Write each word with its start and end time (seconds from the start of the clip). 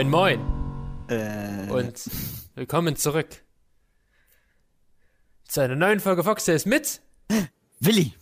Moin, 0.00 0.08
moin. 0.08 0.40
Äh, 1.10 1.70
Und 1.70 2.08
willkommen 2.54 2.96
zurück 2.96 3.44
zu 5.46 5.60
einer 5.60 5.76
neuen 5.76 6.00
Folge 6.00 6.24
Foxtails 6.24 6.64
mit 6.64 7.02
Willi. 7.80 8.14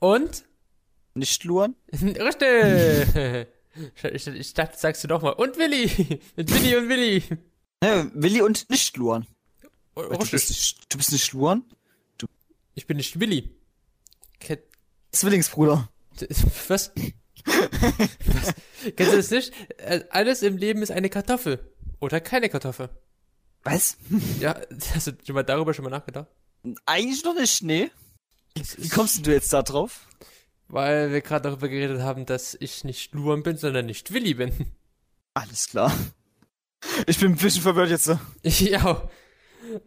und 0.00 0.44
Nicht 1.14 1.44
luren? 1.44 1.76
richtig. 1.92 3.48
Ich, 4.02 4.26
ich 4.26 4.52
dachte, 4.52 4.76
sagst 4.76 5.02
du 5.02 5.08
doch 5.08 5.22
mal 5.22 5.30
und 5.30 5.56
Willi 5.56 6.20
mit 6.36 6.52
Willi 6.52 6.76
und 6.76 6.88
Willi. 6.90 7.22
Ne, 7.82 8.10
Willi 8.12 8.42
und 8.42 8.68
nicht 8.68 8.94
luren. 8.98 9.26
Oh, 9.94 10.02
Du 10.02 10.18
bist, 10.30 10.76
du 10.90 10.98
bist 10.98 11.10
nicht 11.10 11.32
luren? 11.32 11.64
Ich 12.74 12.86
bin 12.86 12.98
nicht 12.98 13.18
Willi. 13.18 13.48
Zwillingsbruder. 15.10 15.88
Was? 16.68 16.92
Was? 18.26 18.54
Kennst 18.96 19.12
du 19.12 19.16
das 19.16 19.30
nicht? 19.30 19.52
Äh, 19.78 20.04
Alles 20.10 20.42
im 20.42 20.56
Leben 20.56 20.82
ist 20.82 20.90
eine 20.90 21.10
Kartoffel 21.10 21.58
oder 22.00 22.20
keine 22.20 22.48
Kartoffel. 22.48 22.88
Was? 23.62 23.96
Ja, 24.40 24.60
hast 24.94 25.06
du 25.06 25.12
schon 25.24 25.34
mal 25.34 25.42
darüber 25.42 25.72
schon 25.74 25.84
mal 25.84 25.90
nachgedacht? 25.90 26.28
Eigentlich 26.86 27.24
noch 27.24 27.34
nicht, 27.34 27.62
nee. 27.62 27.90
Wie 28.78 28.88
kommst 28.88 29.26
du 29.26 29.32
jetzt 29.32 29.52
da 29.52 29.62
drauf? 29.62 30.06
Weil 30.68 31.12
wir 31.12 31.20
gerade 31.20 31.48
darüber 31.50 31.68
geredet 31.68 32.00
haben, 32.00 32.26
dass 32.26 32.56
ich 32.58 32.84
nicht 32.84 33.12
Luan 33.14 33.42
bin, 33.42 33.56
sondern 33.56 33.86
nicht 33.86 34.12
Willi 34.12 34.34
bin. 34.34 34.52
Alles 35.34 35.68
klar. 35.68 35.92
Ich 37.06 37.18
bin 37.18 37.32
ein 37.32 37.36
bisschen 37.36 37.62
verwirrt 37.62 37.90
jetzt. 37.90 38.04
so. 38.04 38.18
ja. 38.44 39.08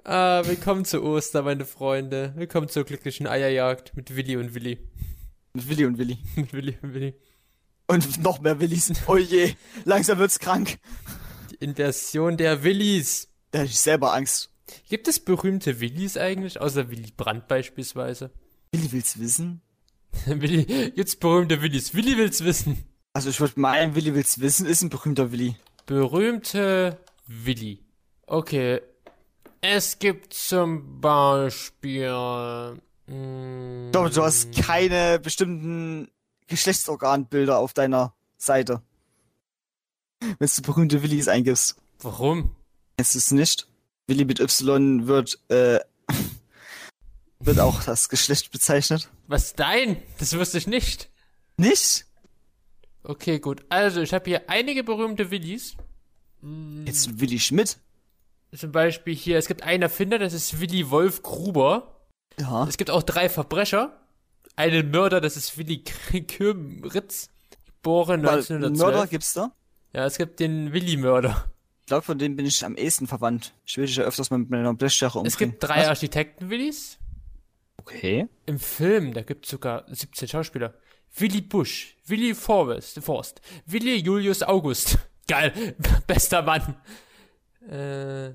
Ah, 0.03 0.41
willkommen 0.45 0.85
zu 0.85 1.03
Ostern, 1.03 1.45
meine 1.45 1.65
Freunde. 1.65 2.33
Willkommen 2.35 2.67
zur 2.67 2.83
glücklichen 2.83 3.27
Eierjagd 3.27 3.95
mit 3.95 4.15
Willi 4.15 4.35
und 4.37 4.53
Willi. 4.55 4.79
Mit 5.53 5.69
Willi 5.69 5.85
und 5.85 5.97
Willi. 5.97 6.17
Mit 6.35 6.53
Willi 6.53 6.77
und 6.81 6.93
Willi. 6.93 7.13
Und 7.87 8.21
noch 8.21 8.39
mehr 8.41 8.59
Willis. 8.59 8.91
Oh 9.07 9.17
je, 9.17 9.53
langsam 9.85 10.19
wird's 10.19 10.39
krank. 10.39 10.77
Die 11.51 11.55
Inversion 11.55 12.35
der 12.37 12.63
Willis. 12.63 13.29
Da 13.51 13.59
hab 13.59 13.65
ich 13.65 13.79
selber 13.79 14.13
Angst. 14.13 14.49
Gibt 14.89 15.07
es 15.07 15.19
berühmte 15.19 15.79
Willis 15.79 16.17
eigentlich? 16.17 16.59
Außer 16.59 16.89
Willy 16.89 17.11
Brandt 17.15 17.47
beispielsweise. 17.47 18.31
Willi 18.73 18.91
will's 18.91 19.17
wissen? 19.19 19.61
Willi, 20.25 20.91
jetzt 20.95 21.19
berühmte 21.21 21.61
Willis. 21.61 21.93
Willi 21.93 22.17
will's 22.17 22.43
wissen. 22.43 22.83
Also 23.13 23.29
ich 23.29 23.39
würde 23.39 23.59
meinen, 23.59 23.95
Willi 23.95 24.13
will's 24.13 24.39
wissen, 24.41 24.65
ist 24.65 24.81
ein 24.81 24.89
berühmter 24.89 25.31
Willi. 25.31 25.55
Berühmte 25.85 26.97
Willi. 27.27 27.79
Okay. 28.25 28.81
Es 29.61 29.97
gibt 29.99 30.33
zum 30.33 30.99
Beispiel. 30.99 32.11
mm, 33.07 33.85
Ich 33.87 33.91
glaube, 33.91 34.09
du 34.09 34.23
hast 34.23 34.53
keine 34.53 35.19
bestimmten 35.19 36.09
Geschlechtsorganbilder 36.47 37.57
auf 37.57 37.73
deiner 37.73 38.13
Seite. 38.37 38.81
Wenn 40.19 40.49
du 40.55 40.61
berühmte 40.61 41.03
Willis 41.03 41.27
eingibst. 41.27 41.75
Warum? 41.99 42.55
Es 42.97 43.31
nicht? 43.31 43.67
Willi 44.07 44.25
mit 44.25 44.39
Y 44.39 45.07
wird, 45.07 45.39
äh, 45.49 45.79
wird 47.39 47.59
auch 47.59 47.83
das 47.83 48.09
Geschlecht 48.09 48.51
bezeichnet. 48.51 49.09
Was 49.27 49.53
dein? 49.53 50.01
Das 50.17 50.35
wusste 50.37 50.57
ich 50.57 50.67
nicht. 50.67 51.09
Nicht? 51.57 52.05
Okay, 53.03 53.39
gut. 53.39 53.65
Also, 53.69 54.01
ich 54.01 54.13
habe 54.13 54.25
hier 54.25 54.49
einige 54.49 54.83
berühmte 54.83 55.31
Willis. 55.31 55.75
Jetzt 56.85 57.19
Willi 57.19 57.39
Schmidt. 57.39 57.77
Zum 58.55 58.71
Beispiel 58.71 59.15
hier, 59.15 59.37
es 59.37 59.47
gibt 59.47 59.63
einen 59.63 59.83
Erfinder, 59.83 60.19
das 60.19 60.33
ist 60.33 60.59
Willi 60.59 60.89
Wolf 60.89 61.21
Gruber. 61.21 62.05
Ja. 62.39 62.65
Es 62.67 62.77
gibt 62.77 62.89
auch 62.89 63.03
drei 63.03 63.29
Verbrecher. 63.29 63.99
Einen 64.57 64.89
Mörder, 64.89 65.21
das 65.21 65.37
ist 65.37 65.57
Willi 65.57 65.83
Kürmritz. 65.83 67.29
Geboren 67.67 68.23
Weil 68.23 68.39
1912. 68.39 68.77
Mörder 68.79 69.07
gibt's 69.07 69.33
da? 69.33 69.51
Ja, 69.93 70.05
es 70.05 70.17
gibt 70.17 70.39
den 70.39 70.73
Willi-Mörder. 70.73 71.45
Ich 71.81 71.85
glaube, 71.85 72.01
von 72.01 72.17
dem 72.17 72.35
bin 72.35 72.45
ich 72.47 72.65
am 72.65 72.75
ehesten 72.75 73.05
verwandt. 73.05 73.53
Ich 73.65 73.77
will 73.77 73.85
dich 73.85 73.95
ja 73.95 74.03
öfters 74.03 74.31
mal 74.31 74.39
mit 74.39 74.49
meiner 74.49 74.73
Blechschere 74.73 75.19
umbringen. 75.19 75.27
Es 75.27 75.37
gibt 75.37 75.63
drei 75.63 75.87
Architekten-Willis. 75.87 76.97
Okay. 77.77 78.27
Im 78.47 78.59
Film, 78.59 79.13
da 79.13 79.21
gibt 79.21 79.45
es 79.45 79.51
sogar 79.51 79.85
17 79.87 80.27
Schauspieler. 80.27 80.73
Willi 81.15 81.41
Busch, 81.41 81.95
Willi 82.07 82.33
Forrest, 82.33 82.99
Forst, 82.99 83.41
Willi 83.67 83.97
Julius 83.97 84.41
August. 84.41 84.97
Geil, 85.27 85.75
bester 86.07 86.41
Mann. 86.41 86.75
Äh, 87.69 88.33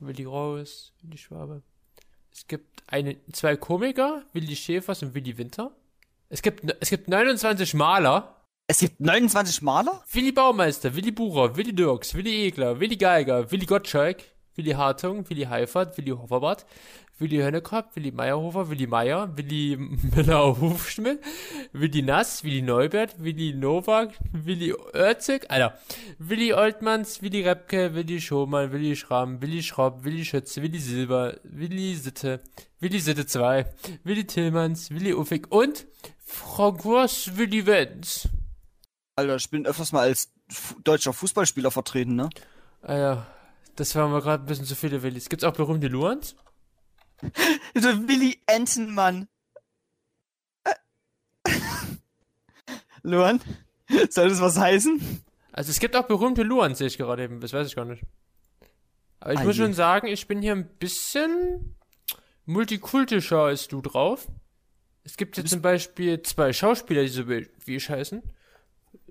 Willi 0.00 0.24
Rose, 0.24 0.92
Willi 1.02 1.18
Schwabe. 1.18 1.62
Es 2.38 2.46
gibt 2.46 2.84
eine, 2.86 3.16
zwei 3.32 3.56
Komiker, 3.56 4.22
Willi 4.32 4.54
Schäfers 4.54 5.02
und 5.02 5.12
Willi 5.12 5.36
Winter. 5.38 5.72
Es 6.28 6.40
gibt, 6.40 6.62
es 6.78 6.88
gibt 6.88 7.08
29 7.08 7.74
Maler. 7.74 8.44
Es 8.68 8.78
gibt 8.78 9.00
29 9.00 9.60
Maler? 9.62 10.04
Willi 10.12 10.30
Baumeister, 10.30 10.94
Willi 10.94 11.10
Bucher, 11.10 11.56
Willi 11.56 11.74
Dirks, 11.74 12.14
Willi 12.14 12.46
Egler, 12.46 12.78
Willi 12.78 12.96
Geiger, 12.96 13.50
Willi 13.50 13.66
Gottschalk, 13.66 14.18
Willi 14.58 14.72
Hartung, 14.72 15.30
Willi 15.30 15.44
Heifert, 15.44 15.96
Willi 15.96 16.10
Hofferbart, 16.10 16.66
Willi 17.18 17.38
Hönnekopf, 17.38 17.96
Willi 17.96 18.10
Meyerhofer, 18.10 18.68
Willi 18.68 18.86
Meyer, 18.86 19.36
Willi 19.36 19.76
Müller-Hufschmidt, 20.14 21.20
Willi 21.72 22.02
Nass, 22.02 22.44
Willi 22.44 22.60
Neubert, 22.60 23.14
Willi 23.18 23.54
Nowak, 23.54 24.10
Willi 24.32 24.74
Oerzig, 24.74 25.46
Alter, 25.48 25.78
Willi 26.18 26.52
Oltmanns, 26.52 27.22
Willi 27.22 27.42
Repke, 27.42 27.94
Willi 27.94 28.20
Schomann, 28.20 28.72
Willi 28.72 28.94
Schramm, 28.96 29.40
Willi 29.40 29.62
Schropp, 29.62 30.04
Willi 30.04 30.24
Schütze, 30.24 30.60
Willi 30.60 30.78
Silber, 30.78 31.38
Willi 31.44 31.94
Sitte, 31.94 32.40
Willi 32.80 32.98
Sitte 32.98 33.26
2, 33.26 33.64
Willi 34.04 34.26
Tillmanns, 34.26 34.90
Willi 34.90 35.12
Uffig 35.14 35.50
und 35.50 35.86
Francois 36.18 37.30
Willi 37.36 37.64
Wenz. 37.64 38.28
Alter, 39.16 39.36
ich 39.36 39.50
bin 39.50 39.66
öfters 39.66 39.92
mal 39.92 40.02
als 40.02 40.32
deutscher 40.84 41.12
Fußballspieler 41.12 41.70
vertreten, 41.70 42.16
ne? 42.16 42.28
Ah 42.82 42.96
ja, 42.96 43.26
das 43.78 43.94
waren 43.94 44.10
wir 44.12 44.20
gerade 44.20 44.42
ein 44.42 44.46
bisschen 44.46 44.64
zu 44.64 44.74
viele 44.74 45.02
Willis. 45.02 45.28
Gibt's 45.28 45.44
auch 45.44 45.52
berühmte 45.52 45.86
Luans? 45.86 46.34
Der 47.74 48.08
Willi 48.08 48.40
Entenmann. 48.46 49.28
Äh. 50.64 50.74
Luan, 53.02 53.40
soll 54.10 54.30
das 54.30 54.40
was 54.40 54.58
heißen? 54.58 55.22
Also 55.52 55.70
es 55.70 55.78
gibt 55.78 55.94
auch 55.94 56.08
berühmte 56.08 56.42
Luans, 56.42 56.78
sehe 56.78 56.88
ich 56.88 56.98
gerade 56.98 57.22
eben. 57.22 57.40
Das 57.40 57.52
weiß 57.52 57.68
ich 57.68 57.76
gar 57.76 57.84
nicht. 57.84 58.02
Aber 59.20 59.32
ich 59.32 59.40
Ah 59.40 59.44
muss 59.44 59.56
schon 59.56 59.74
sagen, 59.74 60.08
ich 60.08 60.26
bin 60.26 60.42
hier 60.42 60.52
ein 60.52 60.68
bisschen 60.78 61.76
multikultischer 62.46 63.44
als 63.44 63.68
du 63.68 63.80
drauf. 63.80 64.26
Es 65.04 65.16
gibt 65.16 65.36
jetzt 65.36 65.50
zum 65.50 65.62
Beispiel 65.62 66.20
zwei 66.22 66.52
Schauspieler, 66.52 67.02
die 67.02 67.08
so 67.08 67.28
wie 67.28 67.46
ich 67.76 67.88
heißen. 67.88 68.22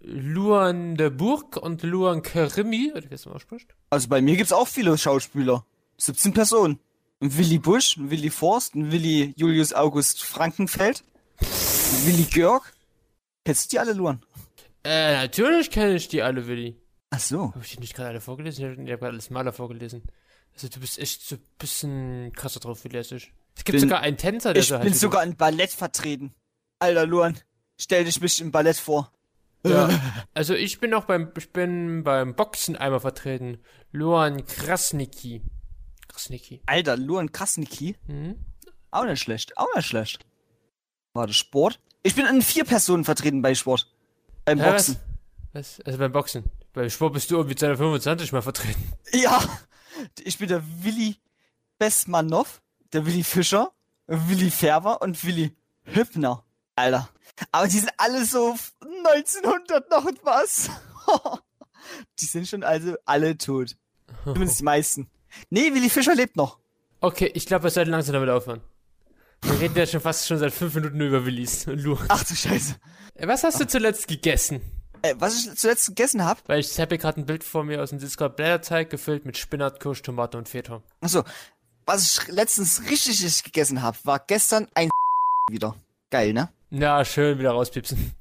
Luan 0.10 0.96
de 0.96 1.10
Burg 1.10 1.58
und 1.58 1.84
Luan 1.84 2.22
Karimi, 2.22 2.92
oder 2.94 3.04
wie 3.04 3.10
das 3.10 3.26
mal 3.26 3.34
ausspricht. 3.36 3.76
Also 3.90 4.08
bei 4.08 4.22
mir 4.22 4.38
gibt's 4.38 4.54
auch 4.54 4.68
viele 4.68 4.98
Schauspieler. 4.98 5.66
17 5.98 6.34
Personen. 6.34 6.80
Ein 7.20 7.36
Willi 7.38 7.58
Busch, 7.60 7.98
ein 7.98 8.10
Willi 8.10 8.30
Forst, 8.30 8.76
ein 8.76 8.92
Willi 8.92 9.34
Julius 9.36 9.74
August 9.74 10.24
Frankenfeld, 10.24 11.04
ein 11.42 11.48
Willi 12.06 12.24
Georg. 12.24 12.74
Kennst 13.44 13.66
du 13.66 13.70
die 13.76 13.80
alle, 13.80 13.94
Luan? 13.94 14.22
Äh, 14.84 15.14
natürlich 15.16 15.72
kenne 15.72 15.96
ich 15.96 16.08
die 16.08 16.22
alle, 16.22 16.48
Willi. 16.48 16.80
Ach 17.10 17.20
so. 17.20 17.54
Habe 17.54 17.62
ich 17.64 17.72
die 17.76 17.80
nicht 17.80 17.96
gerade 17.96 18.10
alle 18.10 18.22
vorgelesen? 18.22 18.64
Ich 18.64 18.72
habe 18.72 18.92
hab 18.92 19.00
gerade 19.00 19.14
alles 19.14 19.30
Maler 19.30 19.52
vorgelesen. 19.52 20.04
Also 20.54 20.68
du 20.70 20.80
bist 20.80 21.00
echt 21.00 21.22
so 21.22 21.36
ein 21.36 21.42
bisschen 21.58 22.32
krasser 22.34 22.60
drauf, 22.60 22.84
wie 22.84 22.90
lässig. 22.90 23.34
Es 23.56 23.64
gibt 23.64 23.74
Bin- 23.74 23.82
sogar 23.82 24.02
einen 24.02 24.18
Tänzer, 24.18 24.54
der 24.54 24.62
Ich 24.62 24.68
so 24.70 24.76
heißt 24.76 24.84
bin 24.84 24.94
du. 24.94 25.00
sogar 25.00 25.24
in 25.24 25.36
Ballett 25.36 25.72
vertreten. 25.72 26.34
Alter, 26.80 27.06
Luan, 27.08 27.38
stell 27.80 28.06
dich 28.06 28.22
mich 28.22 28.40
im 28.42 28.52
Ballett 28.52 28.78
vor. 28.78 29.12
Ja. 29.66 29.90
Also 30.34 30.54
ich 30.54 30.80
bin 30.80 30.94
auch 30.94 31.06
beim, 31.06 31.32
ich 31.36 31.52
bin 31.52 32.04
beim 32.04 32.36
Boxen 32.36 32.76
einmal 32.76 33.00
vertreten. 33.00 33.58
Luan 33.92 34.46
Krasnicki. 34.46 35.42
Krasnicki. 36.08 36.62
Alter, 36.68 36.96
Luan 36.96 37.32
Krasnicki. 37.32 37.96
Mhm. 38.08 38.36
Auch 38.92 39.06
nicht 39.06 39.20
schlecht, 39.22 39.58
auch 39.58 39.68
nicht 39.76 39.88
schlecht. 39.88 40.26
Warte, 41.14 41.34
Sport? 41.34 41.80
Ich 42.04 42.14
bin 42.16 42.26
in 42.28 42.42
vier 42.44 42.66
Personen 42.66 43.04
vertreten 43.04 43.42
bei 43.42 43.56
Sport. 43.56 43.92
Beim 44.46 44.60
Ja, 44.60 44.70
Boxen. 44.72 44.98
was? 45.54 45.80
was? 45.80 45.86
Also 45.86 45.98
beim 46.00 46.12
Boxen. 46.12 46.44
Beim 46.74 46.90
Sport 46.90 47.14
bist 47.14 47.32
du 47.32 47.38
irgendwie 47.38 47.56
225 47.56 48.32
mal 48.32 48.42
vertreten. 48.44 48.94
Ja, 49.14 49.42
ich 50.24 50.38
bin 50.38 50.48
der 50.50 50.62
Willi 50.84 51.16
Bestmanov, 51.80 52.62
der 52.94 53.06
Willi 53.08 53.24
Fischer, 53.24 53.72
Willi 54.06 54.52
Färber 54.52 55.02
und 55.02 55.24
Willi 55.26 55.56
Hübner. 55.86 56.44
Alter. 56.76 57.10
Aber 57.52 57.68
die 57.68 57.80
sind 57.80 57.92
alle 57.98 58.26
so 58.26 58.56
1900 58.82 59.90
noch 59.90 60.06
und 60.06 60.20
was. 60.24 60.70
die 62.20 62.26
sind 62.26 62.48
schon 62.48 62.64
also 62.64 62.96
alle 63.06 63.38
tot. 63.38 63.76
Zumindest 64.24 64.60
die 64.60 64.64
meisten. 64.64 65.10
Nee, 65.50 65.74
Willi 65.74 65.90
Fischer 65.90 66.16
lebt 66.16 66.36
noch. 66.36 66.60
Okay, 67.02 67.30
ich 67.34 67.46
glaube, 67.46 67.64
wir 67.66 67.70
sollten 67.70 67.92
langsam 67.92 68.14
damit 68.14 68.30
aufhören. 68.30 68.62
Wir 69.44 69.60
reden 69.60 69.78
ja 69.78 69.86
schon 69.86 70.02
fast 70.02 70.26
schon 70.28 70.40
seit 70.40 70.52
fünf 70.52 70.74
Minuten 70.74 71.00
über 71.00 71.26
Willis 71.26 71.68
und 71.68 71.80
Luan. 71.80 72.06
Ach 72.10 72.24
du 72.24 72.34
Scheiße. 72.36 72.76
Äh, 73.14 73.28
Was 73.28 73.44
hast 73.44 73.60
du 73.60 73.68
zuletzt 73.68 74.08
gegessen? 74.08 74.62
Äh, 75.04 75.14
was 75.20 75.38
ich 75.46 75.56
zuletzt 75.56 75.86
gegessen 75.88 76.24
habe, 76.26 76.40
Weil 76.48 76.60
ich 76.60 76.80
habe 76.80 76.90
hier 76.90 76.98
gerade 76.98 77.22
ein 77.22 77.28
Bild 77.28 77.44
vor 77.44 77.64
mir 77.64 77.84
aus 77.84 77.92
dem 77.92 78.00
Discord 78.00 78.36
Blätterteig 78.36 78.90
gefüllt 78.90 79.26
mit 79.26 79.38
Spinat, 79.38 79.80
Kirsch, 79.80 80.02
Tomate 80.02 80.40
und 80.40 80.50
Feta. 80.50 80.82
achso, 81.02 81.24
was 81.86 82.18
ich 82.20 82.28
letztens 82.30 82.82
richtig 82.90 83.24
richtig 83.24 83.44
gegessen 83.44 83.84
habe, 83.84 83.98
war 84.06 84.20
gestern 84.20 84.68
ein 84.74 84.90
wieder. 85.52 85.76
Geil, 86.10 86.34
ne? 86.34 86.50
Ja, 86.70 87.04
schön 87.06 87.40
wieder 87.40 87.52
rauspiepsen. 87.52 88.14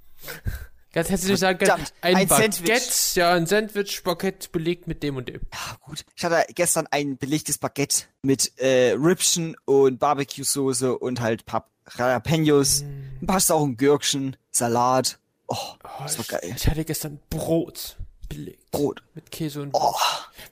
Ganz 0.93 1.11
nicht 1.11 1.39
sagen 1.39 1.59
ein, 2.01 2.17
ein 2.17 2.27
Baguette, 2.29 2.57
Sandwich. 2.57 3.15
ja, 3.17 3.33
ein 3.35 3.47
Sandwich, 3.47 4.03
Baguette 4.03 4.49
belegt 4.51 4.87
mit 4.87 5.03
dem 5.03 5.17
und 5.17 5.29
dem. 5.29 5.43
Ja, 5.53 5.77
gut. 5.81 6.05
Ich 6.15 6.25
hatte 6.25 6.47
gestern 6.55 6.87
ein 6.91 7.19
belegtes 7.19 7.59
Baguette 7.59 8.05
mit 8.23 8.57
äh, 8.59 8.93
Rübschen 8.93 9.57
und 9.67 9.99
Barbecue-Soße 9.99 10.97
und 10.99 11.21
halt 11.21 11.45
Pap 11.45 11.69
Jalapenos, 11.99 12.83
Mm. 12.83 13.23
ein 13.23 13.27
paar 13.27 13.41
sauren 13.41 13.77
Gürkchen, 13.77 14.37
Salat. 14.51 15.19
Oh, 15.49 15.57
Oh, 15.85 15.89
das 16.03 16.17
war 16.19 16.25
ich, 16.25 16.29
geil. 16.29 16.55
ich 16.57 16.67
hatte 16.67 16.85
gestern 16.85 17.21
Brot 17.31 17.97
belegt. 18.29 18.71
Brot. 18.71 19.03
Mit 19.15 19.31
Käse 19.31 19.63
und 19.63 19.71
Oh, 19.73 19.95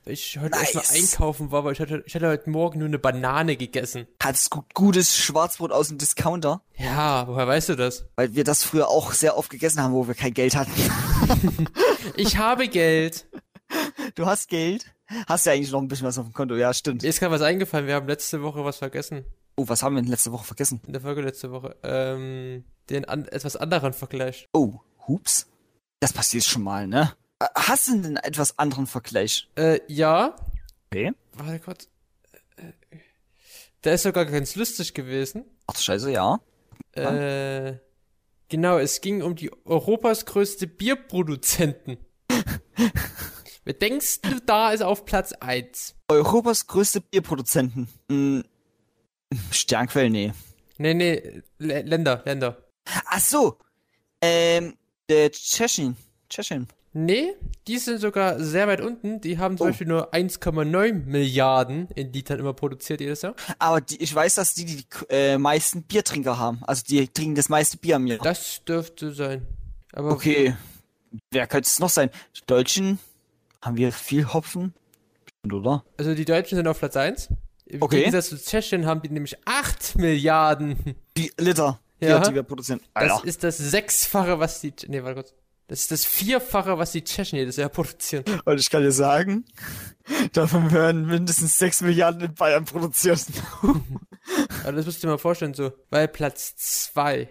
Weil 0.04 0.14
ich 0.14 0.38
heute 0.38 0.50
nice. 0.50 0.74
erstmal 0.74 1.00
einkaufen 1.00 1.50
war, 1.50 1.64
weil 1.64 1.72
ich 1.72 1.80
hatte, 1.80 2.02
ich 2.06 2.14
hatte 2.14 2.28
heute 2.28 2.48
Morgen 2.50 2.78
nur 2.78 2.88
eine 2.88 2.98
Banane 2.98 3.56
gegessen. 3.56 4.06
hattest 4.22 4.50
gut, 4.50 4.72
gutes 4.74 5.16
Schwarzbrot 5.16 5.72
aus 5.72 5.88
dem 5.88 5.98
Discounter, 5.98 6.62
Ja, 6.76 7.26
woher 7.28 7.46
weißt 7.46 7.70
du 7.70 7.74
das? 7.76 8.06
weil 8.16 8.34
wir 8.34 8.44
das 8.44 8.62
früher 8.64 8.88
auch 8.88 9.12
sehr 9.12 9.36
oft 9.36 9.50
gegessen 9.50 9.80
haben, 9.82 9.92
wo 9.94 10.06
wir 10.06 10.14
kein 10.14 10.34
Geld 10.34 10.56
hatten. 10.56 10.72
Ich 12.16 12.36
habe 12.36 12.68
Geld. 12.68 13.26
Du 14.14 14.26
hast 14.26 14.48
Geld? 14.48 14.94
Hast 15.26 15.46
ja 15.46 15.52
eigentlich 15.52 15.70
noch 15.72 15.80
ein 15.80 15.88
bisschen 15.88 16.06
was 16.06 16.18
auf 16.18 16.26
dem 16.26 16.32
Konto. 16.32 16.54
Ja, 16.54 16.72
stimmt. 16.72 17.02
Mir 17.02 17.08
ist 17.08 17.18
gerade 17.18 17.32
was 17.32 17.42
eingefallen, 17.42 17.86
wir 17.86 17.94
haben 17.94 18.06
letzte 18.06 18.42
Woche 18.42 18.64
was 18.64 18.76
vergessen. 18.78 19.24
Oh, 19.56 19.64
was 19.68 19.82
haben 19.82 19.94
wir 19.96 20.02
denn 20.02 20.10
letzte 20.10 20.32
Woche 20.32 20.44
vergessen? 20.44 20.80
In 20.86 20.92
der 20.92 21.02
Folge 21.02 21.22
letzte 21.22 21.50
Woche. 21.50 21.76
Ähm, 21.82 22.64
den 22.90 23.04
an, 23.06 23.24
etwas 23.26 23.56
anderen 23.56 23.92
Vergleich. 23.92 24.48
Oh, 24.52 24.74
hups. 25.08 25.46
Das 26.00 26.12
passiert 26.12 26.44
schon 26.44 26.62
mal, 26.62 26.86
ne? 26.86 27.12
Äh, 27.38 27.46
Hast 27.54 27.88
du 27.88 27.92
denn 27.92 28.04
einen 28.04 28.16
etwas 28.18 28.58
anderen 28.58 28.86
Vergleich? 28.86 29.48
Äh, 29.56 29.80
ja. 29.88 30.36
Okay. 30.90 31.12
Warte 31.32 31.60
kurz. 31.60 31.88
Äh, 32.56 32.72
Der 33.84 33.94
ist 33.94 34.02
sogar 34.02 34.24
ganz 34.26 34.54
lustig 34.56 34.94
gewesen. 34.94 35.44
Ach 35.66 35.74
du 35.74 35.80
Scheiße, 35.80 36.10
ja. 36.10 36.40
Äh, 36.92 37.78
genau, 38.48 38.78
es 38.78 39.00
ging 39.00 39.22
um 39.22 39.34
die 39.34 39.50
Europas 39.64 40.26
größte 40.26 40.66
Bierproduzenten. 40.66 41.98
Wer 43.64 43.74
denkst 43.74 44.20
du, 44.20 44.40
da 44.44 44.72
ist 44.72 44.82
auf 44.82 45.04
Platz 45.06 45.32
1? 45.32 45.94
Europas 46.08 46.66
größte 46.66 47.00
Bierproduzenten. 47.00 47.88
Hm, 48.10 48.44
Sternquell, 49.50 50.10
nee. 50.10 50.32
Nee, 50.76 50.94
nee, 50.94 51.42
L 51.58 51.88
Länder, 51.88 52.22
Länder. 52.26 52.58
Ach 53.06 53.20
so. 53.20 53.58
Ähm, 54.20 54.76
der 55.08 55.30
Tschechien. 55.32 55.96
Tschechien. 56.28 56.68
Nee, 56.96 57.32
die 57.66 57.78
sind 57.78 57.98
sogar 58.00 58.38
sehr 58.38 58.68
weit 58.68 58.80
unten. 58.80 59.20
Die 59.20 59.36
haben 59.38 59.58
zum 59.58 59.66
Oh. 59.66 59.70
Beispiel 59.70 59.88
nur 59.88 60.14
1,9 60.14 60.92
Milliarden 61.06 61.88
in 61.96 62.12
Litern 62.12 62.38
immer 62.38 62.52
produziert 62.54 63.00
jedes 63.00 63.22
Jahr. 63.22 63.34
Aber 63.58 63.80
die, 63.80 64.00
ich 64.00 64.14
weiß, 64.14 64.36
dass 64.36 64.54
die 64.54 64.64
die 64.64 64.84
äh, 65.10 65.36
meisten 65.36 65.82
Biertrinker 65.82 66.38
haben. 66.38 66.60
Also 66.62 66.84
die 66.88 67.08
trinken 67.08 67.34
das 67.34 67.48
meiste 67.48 67.78
Bier 67.78 67.96
am 67.96 68.06
Jahr. 68.06 68.18
Das 68.18 68.62
dürfte 68.64 69.12
sein. 69.12 69.46
Aber 69.92 70.12
Okay. 70.12 70.54
Wer 71.30 71.46
könnte 71.48 71.66
es 71.66 71.78
noch 71.80 71.90
sein? 71.90 72.10
Die 72.36 72.46
Deutschen 72.46 72.98
haben 73.60 73.76
wir 73.76 73.92
viel 73.92 74.32
Hopfen? 74.32 74.72
Oder? 75.44 75.84
Also 75.96 76.14
die 76.14 76.24
Deutschen 76.24 76.56
sind 76.56 76.66
auf 76.68 76.78
Platz 76.78 76.96
1. 76.96 77.28
Im 77.66 77.82
Okay. 77.82 77.98
Gegensatz 77.98 78.28
zu 78.28 78.36
Tschechien 78.38 78.86
haben 78.86 79.02
die 79.02 79.08
nämlich 79.08 79.36
8 79.46 79.96
Milliarden. 79.96 80.94
Die 81.16 81.32
Liter, 81.38 81.80
Ja. 82.00 82.18
Bier, 82.18 82.28
die 82.28 82.34
wir 82.36 82.42
produzieren. 82.44 82.80
Das 82.94 83.10
Alter. 83.12 83.24
ist 83.26 83.42
das 83.42 83.58
Sechsfache, 83.58 84.38
was 84.38 84.60
die. 84.60 84.72
Nee, 84.86 85.02
warte 85.02 85.14
kurz. 85.22 85.34
Das 85.66 85.80
ist 85.80 85.90
das 85.90 86.04
Vierfache, 86.04 86.76
was 86.78 86.92
die 86.92 87.02
Tschechen 87.04 87.38
jedes 87.38 87.56
Jahr 87.56 87.68
produzieren. 87.70 88.24
Und 88.44 88.60
ich 88.60 88.68
kann 88.70 88.82
dir 88.82 88.92
sagen, 88.92 89.44
davon 90.32 90.70
werden 90.72 91.06
mindestens 91.06 91.58
6 91.58 91.82
Milliarden 91.82 92.20
in 92.22 92.34
Bayern 92.34 92.64
produziert. 92.66 93.24
Aber 94.62 94.72
das 94.72 94.84
musst 94.86 95.02
du 95.02 95.06
dir 95.06 95.12
mal 95.12 95.18
vorstellen, 95.18 95.54
so. 95.54 95.72
Weil 95.90 96.08
Platz 96.08 96.54
2. 96.56 97.28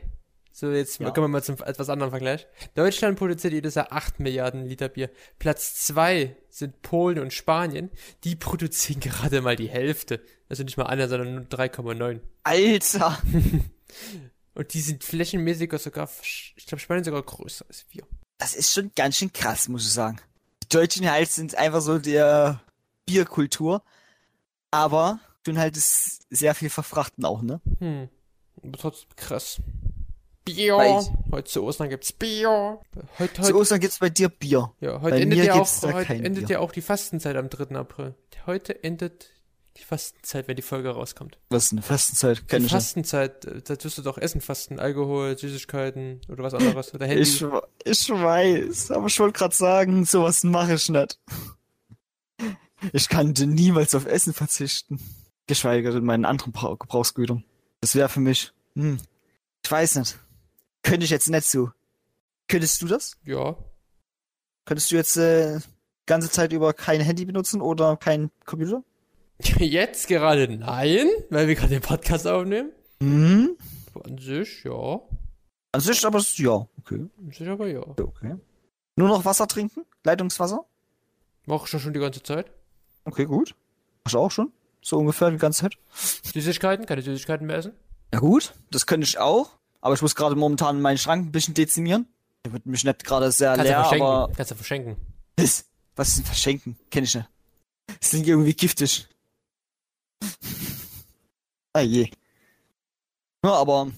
So, 0.56 0.72
jetzt 0.72 1.00
Ja. 1.00 1.10
kommen 1.12 1.26
wir 1.26 1.28
mal 1.30 1.44
zum 1.44 1.56
etwas 1.64 1.90
anderen 1.90 2.12
Vergleich. 2.12 2.48
Deutschland 2.76 3.18
produziert 3.18 3.54
jedes 3.54 3.76
Jahr 3.76 3.92
8 3.92 4.20
Milliarden 4.20 4.66
Liter 4.66 4.88
Bier. 4.90 5.10
Platz 5.40 5.76
2 5.86 6.36
sind 6.50 6.82
Polen 6.84 7.20
und 7.20 7.34
Spanien. 7.34 7.90
Die 8.24 8.36
produzieren 8.36 9.00
gerade 9.00 9.42
mal 9.42 9.56
die 9.56 9.70
Hälfte. 9.70 10.22
Also 10.50 10.64
nicht 10.64 10.78
mal 10.78 10.86
einer, 10.86 11.08
sondern 11.10 11.34
nur 11.36 11.44
3,9. 11.46 12.20
Alter. 12.44 13.18
Und 14.56 14.74
die 14.76 14.82
sind 14.82 15.04
flächenmäßiger 15.04 15.80
sogar, 15.80 16.08
ich 16.22 16.66
glaube, 16.68 16.80
Spanien 16.80 17.04
sogar 17.04 17.24
größer 17.24 17.66
als 17.68 17.88
wir. 17.90 18.04
Das 18.44 18.54
ist 18.54 18.74
schon 18.74 18.92
ganz 18.94 19.16
schön 19.16 19.32
krass, 19.32 19.70
muss 19.70 19.88
ich 19.88 19.94
sagen. 19.94 20.18
Die 20.64 20.68
Deutschen 20.68 21.10
halt 21.10 21.30
sind 21.30 21.56
einfach 21.56 21.80
so 21.80 21.98
der 21.98 22.60
Bierkultur. 23.06 23.82
Aber 24.70 25.22
tun 25.46 25.58
halt 25.58 25.78
das 25.78 26.20
sehr 26.30 26.54
viel 26.54 26.70
verfrachten 26.70 27.24
auch, 27.24 27.42
ne? 27.42 27.62
Hm. 27.80 28.10
Aber 28.62 28.78
trotzdem 28.78 29.16
krass. 29.16 29.62
Bier. 30.44 30.76
Weiß. 30.76 31.12
Heute 31.32 31.50
zu 31.50 31.64
Ostern 31.64 31.88
gibt's 31.88 32.12
Bier. 32.12 32.82
Heute, 33.18 33.34
Zu 33.34 33.44
heute, 33.44 33.56
Ostern 33.56 33.80
gibt's 33.80 34.00
bei 34.00 34.10
dir 34.10 34.28
Bier. 34.28 34.74
ja, 34.82 35.00
heute 35.00 35.16
bei 35.16 35.22
endet 35.22 35.40
mir 35.40 35.46
ja 35.46 35.54
gibt's 35.54 35.78
auch, 35.78 35.88
da 35.88 35.94
heute 35.94 36.08
kein 36.08 36.26
endet 36.26 36.48
Bier. 36.48 36.58
ja 36.58 36.60
auch 36.60 36.74
die 36.74 36.82
Fastenzeit 36.82 37.38
am 37.38 37.50
3. 37.50 37.78
April. 37.78 38.14
Heute 38.46 38.84
endet 38.84 39.30
die 39.78 39.84
Fastenzeit, 39.84 40.48
wenn 40.48 40.56
die 40.56 40.62
Folge 40.62 40.90
rauskommt. 40.90 41.38
Was 41.50 41.66
ist 41.66 41.72
eine 41.74 41.82
Fastenzeit? 41.82 42.44
Die 42.52 42.60
nicht. 42.60 42.72
Fastenzeit, 42.72 43.46
äh, 43.46 43.62
da 43.62 43.76
tust 43.76 43.98
du 43.98 44.02
doch 44.04 44.18
Essen 44.18 44.40
fasten, 44.42 44.80
Alkohol, 44.80 45.38
Süßigkeiten 45.38 46.22
oder 46.30 46.44
was 46.44 46.54
anderes 46.54 46.94
oder 46.94 47.08
Handy. 47.08 47.22
Ich, 47.24 47.42
ich 47.84 48.10
weiß, 48.10 48.92
aber 48.92 49.08
ich 49.08 49.20
wollte 49.20 49.38
gerade 49.40 49.56
sagen, 49.56 50.06
sowas 50.06 50.44
mache 50.44 50.76
ich 50.76 50.90
nicht. 50.90 51.20
Ich 52.92 53.10
könnte 53.10 53.48
niemals 53.48 53.96
auf 53.96 54.06
Essen 54.06 54.34
verzichten. 54.34 55.00
Geschweige 55.48 55.92
denn 55.92 56.04
meinen 56.06 56.26
anderen 56.26 56.52
Brau- 56.52 56.76
Gebrauchsgütern. 56.78 57.44
Das 57.82 57.96
wäre 57.96 58.10
für 58.10 58.20
mich, 58.20 58.52
hm, 58.76 58.98
ich 59.64 59.72
weiß 59.72 59.96
nicht. 59.96 60.18
Könnte 60.84 61.06
ich 61.06 61.10
jetzt 61.12 61.30
nicht 61.30 61.48
so. 61.48 61.72
Könntest 62.48 62.82
du 62.82 62.88
das? 62.88 63.18
ja. 63.24 63.56
Könntest 64.66 64.92
du 64.92 64.96
jetzt 64.96 65.18
äh, 65.18 65.60
ganze 66.06 66.30
Zeit 66.30 66.54
über 66.54 66.72
kein 66.74 67.02
Handy 67.02 67.26
benutzen 67.26 67.60
oder 67.60 67.98
kein 67.98 68.32
Computer? 68.46 68.82
Jetzt 69.60 70.08
gerade 70.08 70.48
nein, 70.48 71.08
weil 71.30 71.48
wir 71.48 71.56
gerade 71.56 71.70
den 71.70 71.82
Podcast 71.82 72.28
aufnehmen. 72.28 72.72
Hm. 73.02 73.58
Aber 73.94 74.06
an 74.06 74.18
sich, 74.18 74.64
ja. 74.64 75.02
An 75.72 75.82
sich 75.82 76.06
aber 76.06 76.20
ja, 76.36 76.68
okay. 76.80 77.08
An 77.18 77.32
sich 77.32 77.48
aber 77.48 77.68
ja. 77.68 77.82
okay. 77.82 78.36
Nur 78.96 79.08
noch 79.08 79.26
Wasser 79.26 79.48
trinken? 79.48 79.86
Leitungswasser? 80.04 80.66
Mach 81.46 81.66
ich 81.66 81.74
ja 81.74 81.80
schon 81.80 81.94
die 81.94 82.00
ganze 82.00 82.22
Zeit. 82.24 82.52
Okay, 83.06 83.26
gut. 83.26 83.56
Hast 84.06 84.14
du 84.14 84.20
auch 84.20 84.32
schon? 84.32 84.52
So 84.82 84.98
ungefähr 84.98 85.32
die 85.32 85.38
ganze 85.38 85.62
Zeit? 85.62 85.78
Süßigkeiten, 85.94 86.86
keine 86.86 87.02
Süßigkeiten 87.02 87.48
mehr 87.48 87.58
essen. 87.58 87.74
Ja 88.14 88.20
gut, 88.20 88.54
das 88.72 88.86
könnte 88.86 89.06
ich 89.06 89.18
auch. 89.18 89.52
Aber 89.82 89.94
ich 89.96 90.02
muss 90.02 90.16
gerade 90.16 90.36
momentan 90.36 90.82
meinen 90.82 90.98
Schrank 90.98 91.26
ein 91.26 91.32
bisschen 91.32 91.54
dezimieren. 91.54 92.08
Der 92.46 92.54
wird 92.54 92.66
mich 92.66 92.84
nicht 92.84 93.04
gerade 93.04 93.32
sehr 93.32 93.56
Kannst 93.56 93.66
leer, 93.66 93.80
verschenken. 93.80 94.08
aber... 94.08 94.34
Kannst 94.36 94.52
du 94.52 94.56
verschenken. 94.56 94.96
Was? 95.38 95.66
Was 95.96 96.08
ist 96.10 96.18
denn 96.18 96.26
Verschenken? 96.26 96.78
Kenn 96.90 97.04
ich 97.04 97.16
nicht. 97.16 97.30
Das 98.00 98.10
klingt 98.10 98.28
irgendwie 98.28 98.54
giftig. 98.54 99.08
Ah 101.74 101.82
je. 101.82 102.10
Ja, 103.44 103.54
aber 103.54 103.92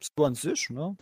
so 0.00 0.24
an 0.24 0.34
sich, 0.34 0.70
ne? 0.70 0.96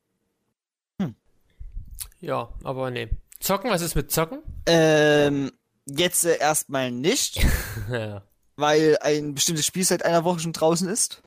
Ja, 2.25 2.49
aber 2.63 2.91
nee. 2.91 3.11
Zocken, 3.39 3.71
was 3.71 3.83
ist 3.83 3.95
mit 3.95 4.11
Zocken? 4.11 4.43
Ähm, 4.65 5.53
jetzt 5.85 6.25
äh, 6.25 6.39
erstmal 6.39 6.91
nicht, 6.91 7.45
ja. 7.91 8.23
weil 8.57 8.97
ein 9.03 9.35
bestimmtes 9.35 9.67
Spiel 9.67 9.85
seit 9.85 10.05
einer 10.05 10.25
Woche 10.25 10.41
schon 10.41 10.55
draußen 10.55 10.89
ist. 10.89 11.23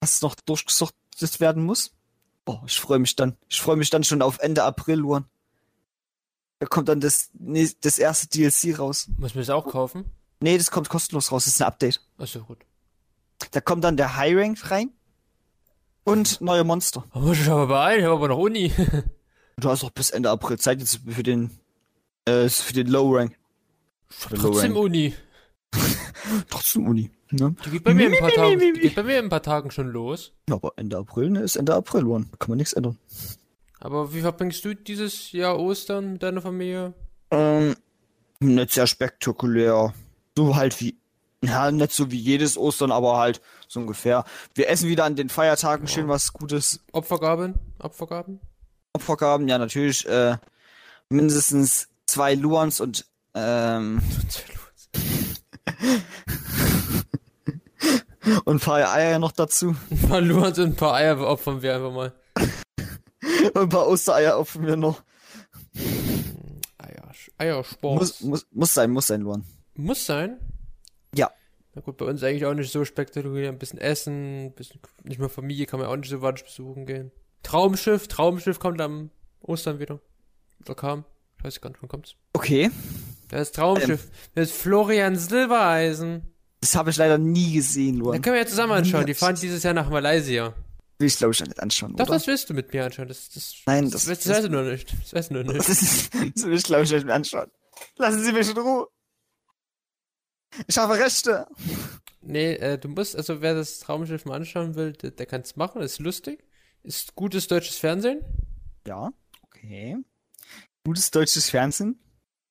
Was 0.00 0.22
noch 0.22 0.36
durchgesuchtet 0.36 1.40
werden 1.40 1.64
muss. 1.64 1.92
Boah, 2.44 2.62
ich 2.66 2.78
freue 2.78 3.00
mich 3.00 3.16
dann. 3.16 3.36
Ich 3.48 3.60
freue 3.60 3.74
mich 3.74 3.90
dann 3.90 4.04
schon 4.04 4.22
auf 4.22 4.38
Ende 4.38 4.62
April, 4.62 4.98
Luan. 4.98 5.24
Da 6.60 6.66
kommt 6.66 6.88
dann 6.88 7.00
das, 7.00 7.30
nee, 7.32 7.68
das 7.80 7.98
erste 7.98 8.28
DLC 8.28 8.78
raus. 8.78 9.08
Muss 9.18 9.34
mir 9.34 9.40
das 9.40 9.50
auch 9.50 9.66
kaufen? 9.66 10.04
Nee, 10.44 10.58
das 10.58 10.70
kommt 10.70 10.90
kostenlos 10.90 11.32
raus. 11.32 11.46
Das 11.46 11.54
ist 11.54 11.62
ein 11.62 11.68
Update. 11.68 12.02
Achso, 12.18 12.40
gut. 12.40 12.58
Da 13.52 13.62
kommt 13.62 13.82
dann 13.82 13.96
der 13.96 14.18
High 14.18 14.36
Rank 14.36 14.70
rein. 14.70 14.90
Und 16.04 16.42
neue 16.42 16.64
Monster. 16.64 17.06
Da 17.14 17.20
muss 17.20 17.40
ich 17.40 17.48
aber 17.48 17.66
beeilen, 17.66 18.00
ich 18.00 18.04
habe 18.04 18.16
aber 18.16 18.28
noch 18.28 18.38
Uni. 18.38 18.70
Du 19.56 19.70
hast 19.70 19.84
auch 19.84 19.90
bis 19.90 20.10
Ende 20.10 20.30
April 20.30 20.58
Zeit 20.58 20.80
jetzt 20.80 21.00
für 21.08 21.22
den, 21.22 21.48
äh, 22.24 22.48
für 22.48 22.72
den 22.72 22.88
Low 22.88 23.14
Rank. 23.14 23.38
Für 24.08 24.30
den 24.30 24.42
Low 24.42 24.50
Trotzdem 24.50 24.72
Rank. 24.72 24.84
Uni. 24.84 25.14
Trotzdem 26.50 26.88
Uni. 26.88 27.10
Ne? 27.30 27.54
Die 27.64 27.70
geht 27.70 27.84
bei 27.84 27.94
mir 27.94 28.08
in 28.08 28.14
ein 28.14 28.18
paar 28.18 28.30
Tagen, 28.30 28.58
die 28.58 28.80
geht 28.80 28.94
bei 28.96 29.04
mir 29.04 29.18
in 29.20 29.26
ein 29.26 29.30
paar 29.30 29.42
Tagen 29.42 29.70
schon 29.70 29.86
los. 29.88 30.32
Ja, 30.48 30.56
aber 30.56 30.72
Ende 30.76 30.98
April, 30.98 31.30
ne, 31.30 31.40
ist 31.40 31.54
Ende 31.54 31.72
April. 31.72 32.02
Da 32.02 32.36
kann 32.38 32.48
man 32.48 32.58
nichts 32.58 32.72
ändern. 32.72 32.98
Aber 33.78 34.12
wie 34.12 34.20
verbringst 34.20 34.64
du 34.64 34.74
dieses 34.74 35.30
Jahr 35.30 35.58
Ostern 35.58 36.14
mit 36.14 36.22
deiner 36.24 36.42
Familie? 36.42 36.92
Ähm, 37.30 37.76
nicht 38.40 38.72
sehr 38.72 38.88
spektakulär. 38.88 39.94
So 40.36 40.56
halt 40.56 40.80
wie, 40.80 40.98
ja, 41.42 41.70
nicht 41.70 41.92
so 41.92 42.10
wie 42.10 42.18
jedes 42.18 42.58
Ostern, 42.58 42.90
aber 42.90 43.18
halt 43.18 43.40
so 43.68 43.80
ungefähr. 43.80 44.24
Wir 44.54 44.68
essen 44.68 44.88
wieder 44.88 45.04
an 45.04 45.16
den 45.16 45.28
Feiertagen 45.28 45.86
schön 45.86 46.08
was 46.08 46.32
Gutes. 46.32 46.80
Opfergaben? 46.92 47.54
Opfergaben? 47.78 48.40
Opfergaben, 48.92 49.48
ja, 49.48 49.58
natürlich, 49.58 50.08
äh, 50.08 50.38
mindestens 51.08 51.88
zwei 52.06 52.34
Luans 52.34 52.80
und, 52.80 53.06
ähm, 53.34 54.00
und 58.44 58.56
ein 58.56 58.60
paar 58.60 58.92
Eier 58.92 59.18
noch 59.18 59.32
dazu. 59.32 59.74
Ein 59.90 60.08
paar 60.08 60.20
Luans 60.20 60.58
und 60.58 60.66
ein 60.66 60.76
paar 60.76 60.94
Eier 60.94 61.18
opfern 61.20 61.62
wir 61.62 61.74
einfach 61.74 61.92
mal. 61.92 62.12
Und 63.54 63.56
ein 63.56 63.68
paar 63.68 63.86
Ostereier 63.88 64.38
opfern 64.38 64.66
wir 64.66 64.76
noch. 64.76 65.02
Eiersport. 67.36 68.00
Muss, 68.00 68.20
muss, 68.20 68.46
muss 68.52 68.74
sein, 68.74 68.90
muss 68.90 69.06
sein, 69.06 69.20
Luan. 69.22 69.44
Muss 69.74 70.06
sein. 70.06 70.38
Ja. 71.14 71.30
Na 71.74 71.80
gut, 71.82 71.96
bei 71.96 72.04
uns 72.06 72.22
eigentlich 72.22 72.46
auch 72.46 72.54
nicht 72.54 72.70
so 72.72 72.84
spektakulär. 72.84 73.48
Ein 73.48 73.58
bisschen 73.58 73.78
Essen, 73.80 74.46
ein 74.46 74.52
bisschen, 74.52 74.80
nicht 75.02 75.18
mehr 75.18 75.28
Familie, 75.28 75.66
kann 75.66 75.80
man 75.80 75.88
auch 75.88 75.96
nicht 75.96 76.08
so 76.10 76.22
weit 76.22 76.44
besuchen 76.44 76.86
gehen. 76.86 77.10
Traumschiff, 77.42 78.08
Traumschiff 78.08 78.58
kommt 78.60 78.80
am 78.80 79.10
Ostern 79.40 79.78
wieder. 79.80 80.00
Oder 80.64 80.74
kam. 80.74 81.04
Ich 81.38 81.44
weiß 81.44 81.60
gar 81.60 81.70
nicht, 81.70 81.82
wann 81.82 81.88
kommt's. 81.88 82.14
Okay. 82.32 82.70
Das 83.28 83.48
ist 83.48 83.54
Traumschiff. 83.56 84.08
Das 84.34 84.48
ist 84.50 84.56
Florian 84.56 85.16
Silbereisen. 85.16 86.30
Das 86.60 86.74
habe 86.76 86.90
ich 86.90 86.96
leider 86.96 87.18
nie 87.18 87.52
gesehen, 87.52 87.98
Da 87.98 88.04
Luan. 88.04 88.22
können 88.22 88.34
wir 88.36 88.42
ja 88.42 88.46
zusammen 88.46 88.72
anschauen. 88.72 89.04
Die 89.06 89.12
fahren 89.14 89.34
dieses 89.34 89.62
Jahr 89.62 89.74
nach 89.74 89.90
Malaysia. 89.90 90.54
Will 90.98 91.08
ich, 91.08 91.16
glaube 91.18 91.32
ich, 91.34 91.40
nicht 91.40 91.60
anschauen, 91.60 91.96
Doch, 91.96 92.04
oder? 92.06 92.14
das 92.14 92.26
willst 92.28 92.48
du 92.48 92.54
mit 92.54 92.72
mir 92.72 92.84
anschauen. 92.86 93.08
Das, 93.08 93.28
das, 93.28 93.56
Nein, 93.66 93.90
das, 93.90 94.04
das- 94.06 94.20
das, 94.20 94.28
weißt 94.28 94.44
du 94.46 94.50
nur 94.50 94.62
nicht. 94.62 94.94
Das 95.02 95.12
weißt 95.12 95.30
du 95.30 95.34
nur 95.34 95.42
nicht. 95.52 95.58
Das, 95.58 95.68
ist, 95.68 96.14
das 96.14 96.44
will 96.46 96.54
ich, 96.54 96.62
glaube 96.62 96.84
ich, 96.84 96.92
nicht 96.92 97.04
mehr 97.04 97.16
anschauen. 97.16 97.50
Lassen 97.96 98.22
Sie 98.22 98.32
mich 98.32 98.48
in 98.48 98.56
Ruhe. 98.56 98.86
Ich 100.66 100.78
habe 100.78 100.98
Rechte. 100.98 101.46
Nee, 102.20 102.54
äh, 102.54 102.78
du 102.78 102.88
musst, 102.88 103.16
also 103.16 103.42
wer 103.42 103.54
das 103.54 103.80
Traumschiff 103.80 104.24
mal 104.24 104.36
anschauen 104.36 104.74
will, 104.74 104.92
der, 104.92 105.10
der 105.10 105.26
kann 105.26 105.42
es 105.42 105.56
machen, 105.56 105.82
ist 105.82 105.98
lustig. 105.98 106.44
Ist 106.82 107.14
gutes 107.14 107.48
deutsches 107.48 107.78
Fernsehen. 107.78 108.20
Ja, 108.86 109.12
okay. 109.42 109.96
Gutes 110.84 111.10
deutsches 111.10 111.50
Fernsehen. 111.50 111.98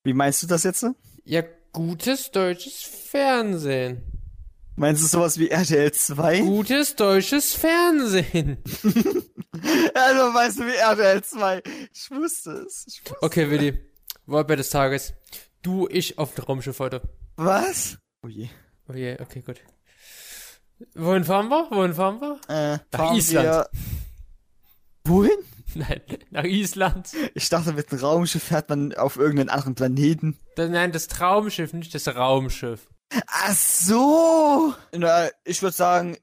Wie 0.03 0.13
meinst 0.13 0.43
du 0.43 0.47
das 0.47 0.63
jetzt? 0.63 0.85
Ja, 1.23 1.43
gutes 1.71 2.31
deutsches 2.31 2.83
Fernsehen. 2.83 4.03
Meinst 4.75 5.03
du 5.03 5.07
sowas 5.07 5.37
wie 5.37 5.49
RTL 5.49 5.91
2? 5.91 6.41
Gutes 6.41 6.95
deutsches 6.95 7.53
Fernsehen. 7.53 8.57
Also 9.93 10.31
meinst 10.31 10.59
du 10.59 10.65
wie 10.65 10.75
RTL 10.75 11.23
2? 11.23 11.61
Ich 11.93 12.09
wusste 12.09 12.51
es. 12.67 12.85
Ich 12.87 13.01
wusste 13.05 13.21
Okay, 13.21 13.49
Willi. 13.51 13.79
Wortbett 14.25 14.59
des 14.59 14.71
Tages. 14.71 15.13
Du, 15.61 15.87
ich 15.87 16.17
auf 16.17 16.33
dem 16.33 16.45
Raumschiff 16.45 16.79
heute. 16.79 17.01
Was? 17.35 17.97
Oh 18.23 18.27
je. 18.27 18.49
Oh 18.89 18.93
je, 18.93 19.17
okay, 19.19 19.41
gut. 19.41 19.61
Wohin 20.95 21.23
fahren 21.23 21.49
wir? 21.49 21.67
Wohin 21.71 21.93
fahren 21.93 22.19
wir? 22.19 22.39
Äh, 22.47 22.77
Nach 22.91 22.99
fahren 22.99 23.15
Island. 23.15 23.45
Wir... 23.47 23.69
Wohin? 25.05 25.37
Nein, 25.75 26.01
nach 26.29 26.43
Island. 26.43 27.09
Ich 27.33 27.49
dachte, 27.49 27.73
mit 27.73 27.91
einem 27.91 28.01
Raumschiff 28.01 28.43
fährt 28.43 28.69
man 28.69 28.93
auf 28.93 29.17
irgendeinen 29.17 29.49
anderen 29.49 29.73
Planeten. 29.73 30.37
Das, 30.55 30.69
nein, 30.69 30.91
das 30.91 31.07
Traumschiff, 31.07 31.73
nicht 31.73 31.95
das 31.95 32.07
Raumschiff. 32.07 32.87
Ach 33.25 33.55
so. 33.55 34.75
Na, 34.91 35.29
ich 35.43 35.63
würde 35.63 35.75
sagen, 35.75 36.15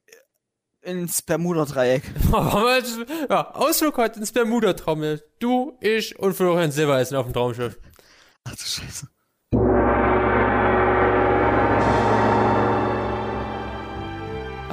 ins 0.82 1.22
Bermuda-Dreieck. 1.22 2.04
ja, 3.28 3.50
Ausflug 3.50 3.96
heute 3.96 4.20
ins 4.20 4.30
Bermuda-Trommel. 4.30 5.20
Du, 5.40 5.76
ich 5.80 6.16
und 6.16 6.34
Florian 6.34 6.70
Silbereisen 6.70 7.16
auf 7.16 7.26
dem 7.26 7.32
Traumschiff. 7.32 7.76
Ach 8.44 8.54
du 8.54 8.62
Scheiße. 8.62 9.08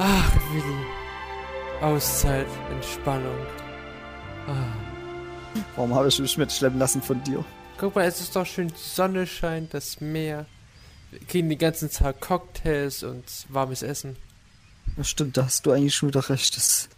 Ach, 0.00 0.32
Willi. 0.52 0.86
Auszeit, 1.80 2.46
Entspannung. 2.70 3.36
Ah. 4.46 4.54
Warum 5.74 5.92
habe 5.92 6.06
ich 6.06 6.18
mich 6.20 6.38
mitschleppen 6.38 6.78
lassen 6.78 7.02
von 7.02 7.22
dir? 7.24 7.44
Guck 7.78 7.96
mal, 7.96 8.04
es 8.04 8.20
ist 8.20 8.36
doch 8.36 8.46
schön, 8.46 8.68
die 8.68 8.74
Sonne 8.76 9.26
scheint, 9.26 9.74
das 9.74 10.00
Meer. 10.00 10.46
Wir 11.10 11.20
kriegen 11.26 11.48
den 11.48 11.58
ganzen 11.58 11.90
Tag 11.90 12.20
Cocktails 12.20 13.02
und 13.02 13.24
warmes 13.48 13.82
Essen. 13.82 14.16
Das 14.96 15.08
stimmt, 15.08 15.36
da 15.36 15.46
hast 15.46 15.66
du 15.66 15.72
eigentlich 15.72 15.96
schon 15.96 16.10
wieder 16.10 16.28
recht. 16.28 16.56
Das 16.56 16.64
ist 16.64 16.88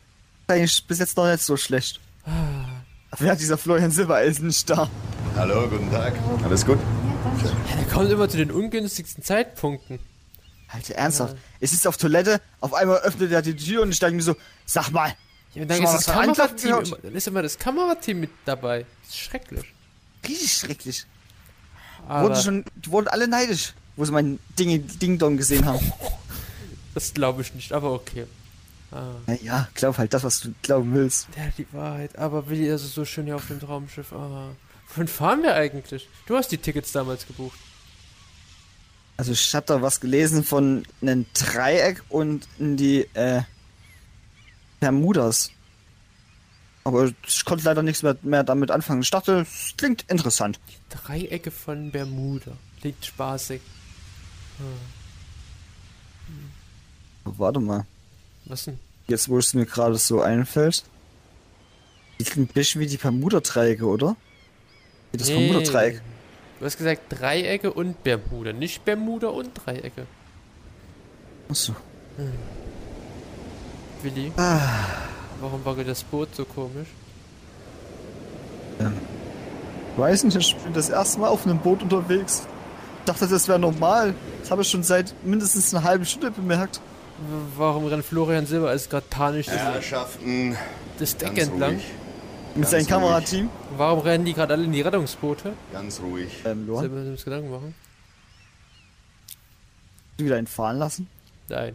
eigentlich 0.47 0.87
bis 0.87 0.99
jetzt 0.99 1.17
noch 1.17 1.27
nicht 1.27 1.43
so 1.43 1.57
schlecht. 1.57 2.01
Wer 3.19 3.33
hat 3.33 3.41
dieser 3.41 3.57
Florian 3.57 3.91
Silbereisen 3.91 4.49
nicht 4.49 4.69
da? 4.69 4.91
Hallo, 5.37 5.69
guten 5.69 5.91
Tag. 5.91 6.13
Alles 6.45 6.67
gut? 6.67 6.79
Ja, 7.71 7.77
der 7.77 7.87
kommt 7.87 8.11
immer 8.11 8.29
zu 8.29 8.37
den 8.37 8.51
ungünstigsten 8.51 9.25
Zeitpunkten. 9.25 9.99
Alter, 10.73 10.95
ernsthaft. 10.95 11.37
Es 11.59 11.73
ist 11.73 11.87
auf 11.87 11.97
Toilette, 11.97 12.41
auf 12.61 12.75
einmal 12.75 12.99
öffnet 12.99 13.33
er 13.33 13.43
die 13.43 13.57
Tür 13.57 13.83
und 13.83 13.91
ich 13.91 13.99
denke 13.99 14.17
mir 14.17 14.23
so, 14.23 14.37
sag 14.67 14.91
mal, 14.91 15.15
Ja, 15.55 15.65
dann 15.65 15.83
ist 15.83 15.93
das 15.93 16.07
Kamerateam 16.07 16.79
immer, 16.79 16.97
dann 17.03 17.15
ist 17.15 17.27
immer 17.27 17.43
das 17.43 17.59
Kamerateam 17.59 18.21
mit 18.21 18.31
dabei. 18.45 18.87
Das 19.03 19.11
ist 19.11 19.19
schrecklich. 19.19 19.65
richtig 20.27 20.53
schrecklich. 20.53 21.07
Aber 22.07 22.29
Wurden 22.31 22.43
schon, 22.43 22.65
die 22.77 22.91
wurden 22.91 23.09
alle 23.09 23.27
neidisch, 23.29 23.75
wo 23.97 24.05
sie 24.05 24.13
mein 24.13 24.39
Ding, 24.59 24.87
Ding 24.99 25.19
Dong 25.19 25.37
gesehen 25.37 25.65
haben. 25.65 25.81
das 26.95 27.13
glaube 27.15 27.43
ich 27.43 27.53
nicht, 27.55 27.73
aber 27.73 27.93
okay. 27.93 28.27
Ah, 28.93 29.13
Naja, 29.27 29.69
glaub 29.75 29.99
halt 29.99 30.13
das, 30.15 30.25
was 30.25 30.41
du 30.41 30.53
glauben 30.63 30.95
willst. 30.95 31.29
hat 31.37 31.59
die 31.59 31.67
Wahrheit. 31.73 32.19
Aber 32.19 32.49
Willi, 32.49 32.67
ist 32.67 32.93
so 32.95 33.05
schön 33.05 33.27
hier 33.27 33.37
auf 33.37 33.47
dem 33.47 33.61
Traumschiff. 33.61 34.13
Ah. 34.13 34.51
Wohin 34.95 35.07
fahren 35.09 35.43
wir 35.43 35.55
eigentlich? 35.55 36.09
Du 36.27 36.37
hast 36.37 36.49
die 36.51 36.59
Tickets 36.59 36.91
damals 36.91 37.27
gebucht. 37.27 37.59
Also 39.21 39.33
ich 39.33 39.55
hab 39.55 39.67
da 39.67 39.83
was 39.83 40.01
gelesen 40.01 40.43
von 40.43 40.87
einem 41.03 41.27
Dreieck 41.35 42.03
und 42.09 42.49
in 42.59 42.79
die 42.79 43.01
äh, 43.13 43.43
Bermudas. 44.81 45.51
Aber 46.85 47.13
ich 47.27 47.45
konnte 47.45 47.67
leider 47.67 47.83
nichts 47.83 48.03
mehr, 48.03 48.17
mehr 48.23 48.45
damit 48.45 48.71
anfangen. 48.71 49.03
Ich 49.03 49.11
dachte, 49.11 49.41
es 49.41 49.75
klingt 49.77 50.07
interessant. 50.09 50.59
Dreiecke 50.89 51.51
von 51.51 51.91
Bermuda. 51.91 52.53
Klingt 52.81 53.05
spaßig. 53.05 53.61
Warte 57.25 57.61
mal. 57.61 57.85
Was 58.47 58.65
denn? 58.65 58.79
Jetzt, 59.07 59.29
wo 59.29 59.37
es 59.37 59.53
mir 59.53 59.67
gerade 59.67 59.97
so 59.99 60.23
einfällt. 60.23 60.83
Die 62.19 62.25
klingt 62.25 62.53
ein 62.53 62.55
bisschen 62.55 62.81
wie 62.81 62.87
die 62.87 62.97
Bermuda-Dreiecke, 62.97 63.85
oder? 63.85 64.17
Wie 65.13 65.19
das 65.19 65.29
Nee. 65.29 65.47
Bermuda-Dreieck. 65.51 66.01
Du 66.61 66.67
hast 66.67 66.77
gesagt 66.77 67.03
Dreiecke 67.09 67.73
und 67.73 68.03
Bermuda, 68.05 68.53
nicht 68.53 68.85
Bermuda 68.85 69.29
und 69.29 69.51
Dreiecke. 69.55 70.07
Achso. 71.49 71.75
Willi, 74.03 74.31
Ah, 74.37 74.61
warum 75.41 75.65
wackelt 75.65 75.89
das 75.89 76.05
Boot 76.05 76.35
so 76.35 76.45
komisch? 76.45 76.89
weiß 79.97 80.25
nicht, 80.25 80.37
ich 80.37 80.57
bin 80.57 80.73
das 80.73 80.89
erste 80.89 81.21
Mal 81.21 81.29
auf 81.29 81.45
einem 81.47 81.59
Boot 81.59 81.83
unterwegs. 81.83 82.47
Ich 83.01 83.05
dachte, 83.07 83.27
das 83.27 83.49
wäre 83.49 83.59
normal. 83.59 84.15
Das 84.41 84.51
habe 84.51 84.63
ich 84.63 84.71
schon 84.71 84.83
seit 84.83 85.15
mindestens 85.25 85.75
einer 85.75 85.85
halben 85.85 86.07
Stunde 86.07 86.31
bemerkt. 86.31 86.77
W- 86.77 87.59
Warum 87.59 87.87
rennt 87.87 88.05
Florian 88.05 88.47
Silber 88.47 88.71
als 88.71 88.89
gerade 88.89 89.05
panisch 89.11 89.47
das- 89.47 89.57
Herrschaften, 89.57 90.57
das 90.99 91.17
Deck 91.17 91.37
entlang? 91.37 91.73
ruhig. 91.75 91.85
Mit 92.61 92.69
seinem. 92.69 92.87
Kamerateam. 92.87 93.51
Warum 93.77 94.01
rennen 94.01 94.25
die 94.25 94.35
gerade 94.35 94.55
alle 94.55 94.65
in 94.65 94.73
die 94.73 94.81
Rettungsboote? 94.81 95.53
Ganz 95.73 96.01
ruhig. 96.01 96.29
Ähm, 96.45 96.67
Luan, 96.67 96.81
Sollen 96.85 97.05
wir 97.05 97.11
uns 97.13 97.25
Gedanken 97.25 97.51
machen? 97.51 97.75
du 100.21 100.25
wieder 100.27 100.37
entfahren 100.37 100.79
lassen? 100.79 101.09
Nein. 101.49 101.75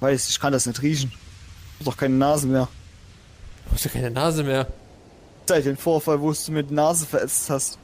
Weiß, 0.00 0.30
ich 0.30 0.40
kann 0.40 0.52
das 0.52 0.66
nicht 0.66 0.80
riechen. 0.82 1.12
Ich 1.12 1.86
hab 1.86 1.92
doch 1.92 1.96
keine 1.98 2.14
Nase 2.14 2.46
mehr. 2.46 2.68
Du 3.66 3.74
hast 3.74 3.84
ja 3.84 3.90
keine 3.90 4.10
Nase 4.10 4.42
mehr. 4.42 4.66
Seit 5.46 5.66
dem 5.66 5.76
Vorfall, 5.76 6.20
wo 6.20 6.32
du 6.32 6.52
mir 6.52 6.62
die 6.62 6.74
Nase 6.74 7.06
verätzt 7.06 7.50
hast. 7.50 7.78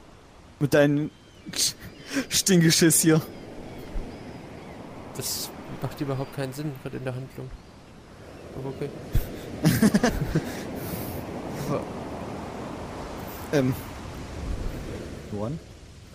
Mit 0.59 0.73
deinem 0.73 1.11
Stingeschiss 2.29 3.01
hier. 3.01 3.21
Das 5.15 5.49
macht 5.81 5.99
überhaupt 6.01 6.35
keinen 6.35 6.53
Sinn 6.53 6.71
gerade 6.81 6.97
in 6.97 7.03
der 7.03 7.15
Handlung. 7.15 7.49
Aber 8.55 8.69
okay. 8.69 8.89
Aber 11.71 11.81
Ähm. 13.53 13.73
Luan? 15.31 15.59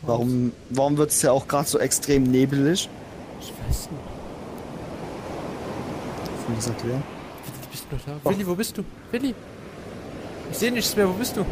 Warum, 0.02 0.52
warum 0.70 0.96
wird 0.98 1.10
es 1.10 1.22
ja 1.22 1.32
auch 1.32 1.48
gerade 1.48 1.68
so 1.68 1.78
extrem 1.78 2.22
nebelig? 2.24 2.88
ich 3.40 3.52
weiß 3.68 3.90
nicht. 3.90 4.02
Mir 6.48 6.54
das 6.56 6.66
erklären? 6.68 7.02
Willi, 7.44 7.66
bist 7.70 7.86
du 7.90 7.96
noch 7.96 8.02
da? 8.22 8.30
Willi, 8.30 8.46
wo 8.46 8.54
bist 8.54 8.78
du? 8.78 8.84
Willi! 9.10 9.34
Ich 10.50 10.58
sehe 10.58 10.70
nichts 10.70 10.94
mehr, 10.94 11.08
wo 11.08 11.12
bist 11.12 11.36
du? 11.36 11.44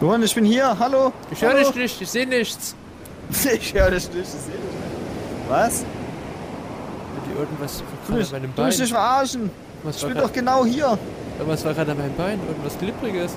Luan, 0.00 0.22
ich 0.22 0.34
bin 0.34 0.44
hier, 0.44 0.78
hallo! 0.78 1.12
Ich 1.30 1.40
höre 1.40 1.54
dich 1.54 1.74
nicht, 1.74 2.00
ich 2.00 2.08
sehe 2.10 2.26
nichts. 2.26 2.74
Ich 3.60 3.74
höre 3.74 3.90
dich 3.90 4.08
nicht, 4.12 4.18
ich 4.22 4.28
sehe 4.28 4.52
dich 4.52 4.60
nicht. 4.60 5.48
Was? 5.48 5.84
Irgendwas 7.36 7.80
war 7.80 7.86
gerade 8.06 8.18
mich, 8.18 8.26
an 8.26 8.32
meinem 8.32 8.54
du 8.54 8.62
mich 8.62 8.74
Bein. 8.74 8.80
nicht 8.80 8.92
verarschen! 8.92 9.50
Was 9.84 9.96
Ich 9.96 10.06
bin 10.06 10.16
doch 10.18 10.32
genau 10.32 10.64
hier! 10.64 10.98
Irgendwas 11.38 11.64
war 11.64 11.72
gerade 11.72 11.92
an 11.92 11.98
meinem 11.98 12.16
Bein, 12.16 12.40
irgendwas 12.48 12.76
Glibbriges. 12.78 13.36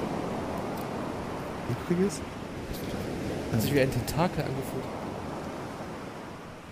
Übrigens? 1.70 2.20
Hat 3.52 3.62
sich 3.62 3.74
wie 3.74 3.82
ein 3.82 3.92
Tentakel 3.92 4.44
angefühlt. 4.44 4.84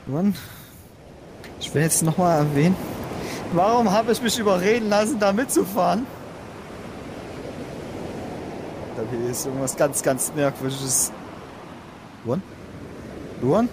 Luan, 0.07 0.35
ich 1.59 1.73
will 1.73 1.83
jetzt 1.83 2.01
nochmal 2.01 2.39
erwähnen, 2.39 2.75
warum 3.53 3.91
habe 3.91 4.11
ich 4.11 4.21
mich 4.21 4.39
überreden 4.39 4.89
lassen, 4.89 5.19
da 5.19 5.31
mitzufahren? 5.31 6.07
Da 8.95 9.03
hier 9.11 9.29
ist 9.29 9.45
irgendwas 9.45 9.77
ganz, 9.77 10.01
ganz 10.01 10.33
merkwürdiges. 10.35 11.11
Luan? 12.25 12.41
Luan? 13.41 13.69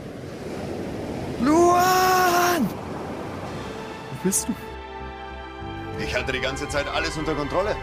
Luan! 1.41 2.69
Wo 4.11 4.25
bist 4.25 4.47
du? 4.47 4.53
Hatte 6.27 6.39
die 6.39 6.43
ganze 6.43 6.69
Zeit 6.69 6.89
alles 6.89 7.17
unter 7.17 7.37
Kontrolle. 7.37 7.77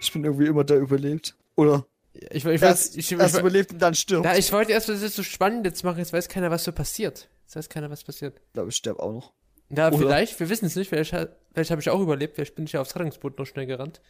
Ich 0.00 0.10
bin 0.14 0.24
irgendwie 0.24 0.46
immer 0.46 0.64
da 0.64 0.76
überlebt. 0.76 1.36
Oder 1.56 1.84
Ich, 2.14 2.22
ich, 2.36 2.44
ich, 2.46 2.62
erst, 2.62 2.96
ich, 2.96 3.12
ich, 3.12 3.18
erst 3.18 3.34
ich, 3.34 3.40
überlebt 3.40 3.70
und 3.74 3.80
dann 3.82 3.94
stirbt. 3.94 4.24
da, 4.24 4.34
ich 4.36 4.50
wollte 4.50 4.72
erst, 4.72 4.88
das 4.88 5.02
ist 5.02 5.16
so 5.16 5.22
spannend 5.22 5.66
jetzt 5.66 5.84
machen, 5.84 5.98
jetzt 5.98 6.14
weiß 6.14 6.30
keiner, 6.30 6.50
was 6.50 6.64
so 6.64 6.72
passiert. 6.72 7.28
Jetzt 7.42 7.54
weiß 7.54 7.68
keiner, 7.68 7.90
was 7.90 8.02
passiert. 8.02 8.40
Ich 8.46 8.52
glaube, 8.54 8.70
ich 8.70 8.76
sterbe 8.76 9.02
auch 9.02 9.12
noch. 9.12 9.32
Ja, 9.68 9.88
Oder- 9.88 9.98
vielleicht, 9.98 10.40
wir 10.40 10.48
wissen 10.48 10.64
es 10.64 10.74
nicht, 10.74 10.88
vielleicht, 10.88 11.10
vielleicht 11.10 11.70
habe 11.70 11.82
ich 11.82 11.90
auch 11.90 12.00
überlebt, 12.00 12.36
vielleicht 12.36 12.54
bin 12.54 12.64
ich 12.64 12.72
ja 12.72 12.80
aufs 12.80 12.96
Rettungsboot 12.96 13.38
noch 13.38 13.44
schnell 13.44 13.66
gerannt. 13.66 14.00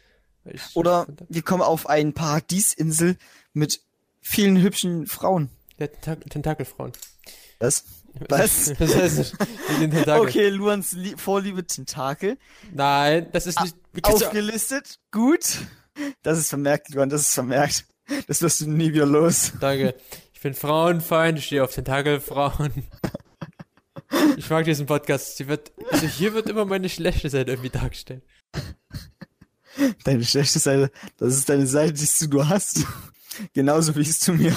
Oder 0.75 1.09
wir 1.29 1.43
kommen 1.43 1.65
auf 1.65 1.89
eine 1.89 2.13
Paradiesinsel 2.13 3.17
mit 3.53 3.81
vielen 4.21 4.63
hübschen 4.63 5.09
Frauen. 5.09 5.51
Tentak 5.77 6.21
Tentakelfrauen. 6.31 6.93
Was? 7.59 7.85
Was? 8.29 8.73
Das 8.79 8.97
heißt 8.97 9.35
den. 9.81 10.09
Okay, 10.09 10.49
Luans 10.49 10.93
Lie 10.93 11.17
Vorliebe 11.17 11.67
Tentakel. 11.67 12.39
Nein, 12.73 13.29
das 13.33 13.47
ist 13.47 13.61
nicht. 13.61 13.77
Du- 13.93 14.01
Aufgelistet. 14.03 14.99
Gut. 15.11 15.59
Das 16.23 16.39
ist 16.39 16.49
vermerkt, 16.49 16.95
Luan, 16.95 17.09
das 17.09 17.23
ist 17.23 17.35
vermerkt. 17.35 17.85
Das 18.27 18.43
wirst 18.43 18.61
du 18.61 18.71
nie 18.71 18.93
wieder 18.93 19.07
los. 19.07 19.53
Danke. 19.61 19.95
Ich 20.33 20.41
bin 20.41 20.55
Frauenfeind, 20.55 21.39
ich 21.39 21.47
stehe 21.47 21.63
auf 21.63 21.75
Tentakelfrauen. 21.75 22.73
Ich 24.37 24.49
mag 24.51 24.65
diesen 24.65 24.87
Podcast. 24.87 25.37
Sie 25.37 25.47
wird, 25.47 25.71
also 25.91 26.07
hier 26.07 26.35
wird 26.35 26.49
immer 26.49 26.65
meine 26.65 26.89
schlechte 26.89 27.29
Seite 27.31 27.51
irgendwie 27.53 27.71
dargestellt. 27.71 28.25
Deine 30.05 30.25
schlechte 30.25 30.59
Seite, 30.59 30.91
das 31.17 31.37
ist 31.37 31.49
deine 31.49 31.67
Seite, 31.67 31.93
die 31.93 32.29
du 32.29 32.49
hast. 32.49 32.85
Genauso 33.53 33.95
wie 33.97 34.01
es 34.01 34.19
zu 34.19 34.33
mir 34.33 34.55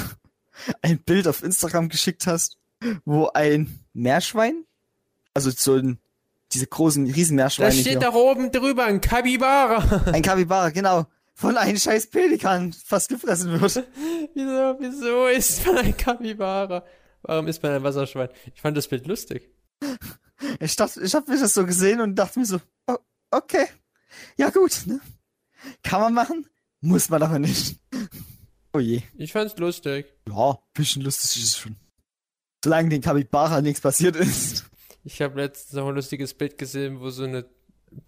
ein 0.82 1.00
Bild 1.04 1.28
auf 1.28 1.44
Instagram 1.44 1.90
geschickt 1.90 2.26
hast, 2.28 2.58
wo 3.06 3.30
ein 3.34 3.80
Meerschwein, 3.94 4.66
also 5.34 5.50
so 5.50 5.76
ein, 5.76 6.00
diese 6.52 6.68
großen 6.68 7.08
Da 7.08 7.14
Riesenmeerschweine 7.14 7.72
steht 7.72 7.88
hier, 7.88 8.00
da 8.00 8.14
oben 8.14 8.52
drüber 8.52 8.86
ein 8.86 9.02
Kabibara. 9.02 10.12
ein 10.12 10.22
Kapibara, 10.22 10.70
genau, 10.70 11.06
von 11.34 11.58
einem 11.58 11.78
scheiß 11.78 12.08
Pelikan 12.08 12.74
fast 12.74 13.10
gefressen 13.10 13.60
wird. 13.60 13.62
wieso, 14.34 14.78
wieso 14.80 15.28
ist 15.28 15.66
man 15.66 15.78
ein 15.78 15.98
Kabibara? 15.98 16.84
Warum 17.24 17.48
ist 17.48 17.64
man 17.64 17.72
ein 17.72 17.84
Wasserschwein? 17.84 18.30
Ich 18.54 18.62
fand 18.62 18.78
das 18.78 18.88
Bild 18.88 19.08
lustig. 19.08 19.50
Ich 20.60 20.76
dachte, 20.76 21.02
ich 21.02 21.16
habe 21.16 21.32
mir 21.32 21.40
das 21.40 21.54
so 21.54 21.66
gesehen 21.66 22.02
und 22.02 22.16
dachte 22.16 22.40
mir 22.40 22.46
so, 22.46 22.60
oh, 22.88 22.98
okay, 23.32 23.68
ja 24.38 24.50
gut, 24.50 24.84
ne? 24.86 25.00
Kann 25.82 26.02
man 26.02 26.14
machen, 26.14 26.46
muss 26.82 27.10
man 27.10 27.24
aber 27.24 27.40
nicht. 27.40 27.80
Oh 28.74 28.80
je. 28.80 29.02
Ich 29.16 29.32
fand's 29.32 29.56
lustig. 29.58 30.14
Ja, 30.28 30.60
bisschen 30.74 31.04
lustig 31.04 31.44
ist 31.44 31.50
es 31.50 31.58
schon. 31.58 31.76
Solange 32.64 32.90
den 32.90 33.02
Kapibara 33.02 33.62
nichts 33.62 33.82
passiert 33.82 34.16
ist. 34.16 34.66
Ich 35.04 35.22
habe 35.22 35.42
letztens 35.42 35.74
noch 35.74 35.88
ein 35.90 35.96
lustiges 35.96 36.34
Bild 36.34 36.58
gesehen, 36.58 37.00
wo 37.02 37.10
so 37.10 37.24
eine 37.24 37.46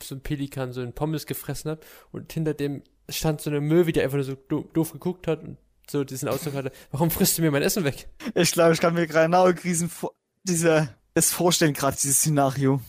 so 0.02 0.16
ein 0.16 0.22
Pelikan 0.22 0.72
so 0.72 0.82
einen 0.82 0.94
Pommes 0.94 1.26
gefressen 1.26 1.70
hat 1.72 1.86
und 2.12 2.32
hinter 2.34 2.54
dem 2.54 2.82
stand 3.10 3.42
so 3.42 3.50
eine 3.52 3.62
Möwe, 3.62 3.92
die 3.92 4.02
einfach 4.02 4.16
nur 4.16 4.24
so 4.24 4.36
do 4.36 4.62
doof 4.74 4.94
geguckt 4.94 5.28
hat 5.28 5.44
und 5.44 5.58
so 5.88 6.04
diesen 6.04 6.28
Ausdruck 6.30 6.56
hatte, 6.56 6.72
warum 6.92 7.12
frisst 7.12 7.38
du 7.38 7.44
mir 7.44 7.52
mein 7.52 7.62
Essen 7.62 7.84
weg? 7.84 8.08
Ich 8.34 8.52
glaube, 8.54 8.74
ich 8.74 8.80
kann 8.80 8.96
mir 8.96 9.06
gerade 9.06 9.26
genau 9.26 9.52
diesen, 9.52 9.90
vor- 9.90 10.16
diese, 10.44 10.90
das 11.14 11.32
vorstellen, 11.32 11.74
gerade 11.74 11.96
dieses 12.02 12.18
Szenario. 12.18 12.82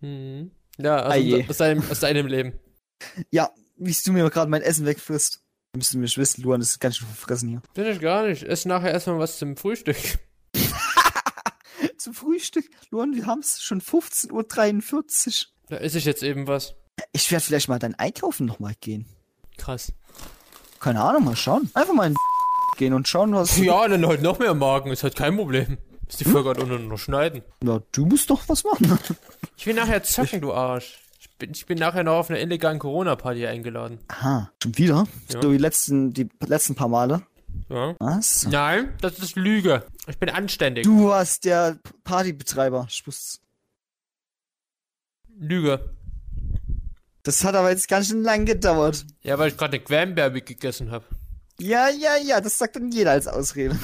Mhm. 0.00 0.52
Ja, 0.78 1.14
je. 1.16 1.46
aus, 1.48 1.58
deinem, 1.58 1.82
aus 1.90 2.00
deinem 2.00 2.26
Leben. 2.28 2.52
Ja, 3.30 3.50
wie 3.76 3.94
du 4.06 4.12
mir 4.12 4.30
gerade 4.30 4.50
mein 4.50 4.62
Essen 4.62 4.86
wegfrisst. 4.86 5.42
Ihr 5.76 5.98
mich 5.98 6.16
wissen, 6.16 6.42
Luan, 6.42 6.60
das 6.60 6.70
ist 6.70 6.80
ganz 6.80 6.96
schön 6.96 7.08
verfressen 7.08 7.48
hier. 7.50 7.62
Bin 7.74 7.86
ich 7.86 8.00
gar 8.00 8.26
nicht. 8.26 8.42
Ess 8.44 8.64
nachher 8.64 8.92
erstmal 8.92 9.18
was 9.18 9.38
zum 9.38 9.56
Frühstück. 9.56 9.96
Zum 11.98 12.14
Frühstück, 12.14 12.64
Luan, 12.90 13.14
wir 13.14 13.26
haben 13.26 13.40
es 13.40 13.60
schon 13.60 13.80
15.43 13.80 14.32
Uhr. 14.32 15.46
Da 15.68 15.76
esse 15.78 15.98
ich 15.98 16.04
jetzt 16.04 16.22
eben 16.22 16.46
was. 16.46 16.74
Ich 17.12 17.30
werde 17.32 17.44
vielleicht 17.44 17.68
mal 17.68 17.80
dein 17.80 17.96
Einkaufen 17.96 18.46
nochmal 18.46 18.74
gehen. 18.80 19.06
Krass. 19.56 19.92
Keine 20.78 21.02
Ahnung, 21.02 21.24
mal 21.24 21.34
schauen. 21.36 21.68
Einfach 21.74 21.94
mal 21.94 22.06
in 22.06 22.14
gehen 22.78 22.92
und 22.94 23.08
schauen, 23.08 23.34
was. 23.34 23.58
Ja, 23.58 23.86
dann 23.88 24.06
halt 24.06 24.22
noch 24.22 24.38
mehr 24.38 24.54
Magen, 24.54 24.92
ist 24.92 25.02
halt 25.02 25.16
kein 25.16 25.36
Problem. 25.36 25.78
Ist 26.08 26.20
die 26.20 26.24
Folge 26.24 26.50
halt 26.50 26.60
unten 26.60 26.86
noch 26.86 26.98
schneiden. 26.98 27.42
Na, 27.62 27.82
du 27.92 28.06
musst 28.06 28.30
doch 28.30 28.48
was 28.48 28.64
machen. 28.64 28.98
Ich 29.56 29.66
will 29.66 29.74
nachher 29.74 30.04
zocken, 30.04 30.40
du 30.40 30.52
Arsch. 30.52 31.00
Ich 31.18 31.30
bin, 31.36 31.50
ich 31.50 31.66
bin 31.66 31.78
nachher 31.78 32.04
noch 32.04 32.12
auf 32.18 32.30
einer 32.30 32.38
illegalen 32.38 32.78
Corona-Party 32.78 33.44
eingeladen. 33.44 33.98
Aha, 34.06 34.52
schon 34.62 34.78
wieder? 34.78 35.04
Ja. 35.32 35.42
So 35.42 35.50
die 35.50 35.58
letzten, 35.58 36.12
die 36.12 36.28
letzten 36.46 36.76
paar 36.76 36.86
Male. 36.86 37.22
Ja. 37.68 37.94
Was? 37.98 38.46
Nein, 38.46 38.94
das 39.00 39.18
ist 39.18 39.36
Lüge. 39.36 39.84
Ich 40.06 40.18
bin 40.18 40.30
anständig. 40.30 40.84
Du 40.84 41.08
warst 41.08 41.44
der 41.44 41.78
Partybetreiber. 42.04 42.86
Ich 42.88 43.06
wusste 43.06 43.40
Lüge. 45.38 45.94
Das 47.22 47.44
hat 47.44 47.54
aber 47.54 47.70
jetzt 47.70 47.88
ganz 47.88 48.08
schön 48.08 48.22
lang 48.22 48.46
gedauert. 48.46 49.04
Ja, 49.22 49.38
weil 49.38 49.48
ich 49.48 49.56
gerade 49.56 49.76
eine 49.76 49.84
Cranberry 49.84 50.40
gegessen 50.40 50.90
habe. 50.90 51.04
Ja, 51.60 51.88
ja, 51.88 52.16
ja, 52.16 52.40
das 52.40 52.56
sagt 52.56 52.76
dann 52.76 52.90
jeder 52.90 53.10
als 53.12 53.26
Ausrede. 53.26 53.78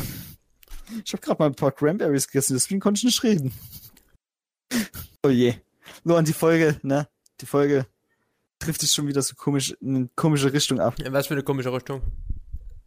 Ich 1.04 1.12
habe 1.12 1.20
gerade 1.20 1.42
mal 1.42 1.46
ein 1.46 1.54
paar 1.54 1.72
Cranberries 1.72 2.26
gegessen, 2.26 2.54
deswegen 2.54 2.80
konnte 2.80 2.98
ich 2.98 3.04
nicht 3.04 3.22
reden. 3.22 3.52
Oh 5.22 5.28
je. 5.28 5.54
Nur 6.04 6.18
an 6.18 6.24
die 6.24 6.32
Folge, 6.32 6.78
ne? 6.82 7.08
Die 7.40 7.46
Folge 7.46 7.86
trifft 8.58 8.80
sich 8.80 8.92
schon 8.92 9.06
wieder 9.06 9.22
so 9.22 9.34
komisch 9.34 9.76
in 9.80 9.96
eine 9.96 10.08
komische 10.14 10.52
Richtung 10.52 10.80
ab. 10.80 10.98
In 11.00 11.12
was 11.12 11.26
für 11.26 11.34
eine 11.34 11.42
komische 11.42 11.72
Richtung. 11.72 12.02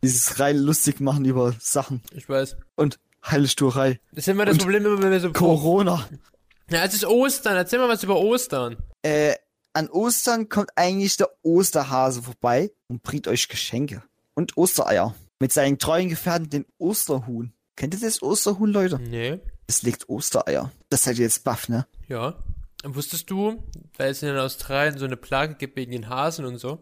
Dieses 0.03 0.39
rein 0.39 0.57
lustig 0.57 0.99
machen 0.99 1.25
über 1.25 1.55
Sachen 1.59 2.01
Ich 2.11 2.29
weiß. 2.29 2.55
und 2.75 2.99
Heilsturerei. 3.25 3.99
Das 4.11 4.19
ist 4.19 4.27
immer 4.29 4.45
das 4.45 4.53
Und 4.53 4.59
Problem, 4.61 4.85
immer 4.85 5.01
wenn 5.01 5.11
wir 5.11 5.19
so. 5.19 5.31
Corona. 5.33 6.07
Ja, 6.69 6.83
es 6.83 6.93
ist 6.93 7.05
Ostern. 7.05 7.55
Erzähl 7.55 7.79
mal 7.79 7.89
was 7.89 8.03
über 8.03 8.17
Ostern. 8.19 8.77
Äh, 9.01 9.35
an 9.73 9.89
Ostern 9.89 10.49
kommt 10.49 10.69
eigentlich 10.75 11.17
der 11.17 11.29
Osterhase 11.43 12.21
vorbei 12.23 12.71
und 12.87 13.03
bringt 13.03 13.27
euch 13.27 13.47
Geschenke. 13.47 14.03
Und 14.33 14.55
Ostereier. 14.57 15.15
Mit 15.39 15.51
seinen 15.53 15.77
treuen 15.77 16.09
Gefährten, 16.09 16.49
den 16.49 16.65
Osterhuhn. 16.77 17.53
Kennt 17.75 17.93
ihr 17.93 17.99
das 17.99 18.21
Osterhuhn, 18.21 18.71
Leute? 18.71 18.99
Nee. 18.99 19.39
Es 19.67 19.83
legt 19.83 20.09
Ostereier. 20.09 20.71
Das 20.89 21.03
seid 21.03 21.17
ihr 21.17 21.25
jetzt 21.25 21.43
baff, 21.43 21.69
ne? 21.69 21.85
Ja. 22.07 22.35
Und 22.83 22.95
wusstest 22.95 23.29
du, 23.29 23.63
weil 23.97 24.11
es 24.11 24.23
in 24.23 24.35
Australien 24.37 24.97
so 24.97 25.05
eine 25.05 25.17
Plage 25.17 25.55
gibt 25.55 25.75
wegen 25.75 25.91
den 25.91 26.09
Hasen 26.09 26.45
und 26.45 26.57
so, 26.57 26.79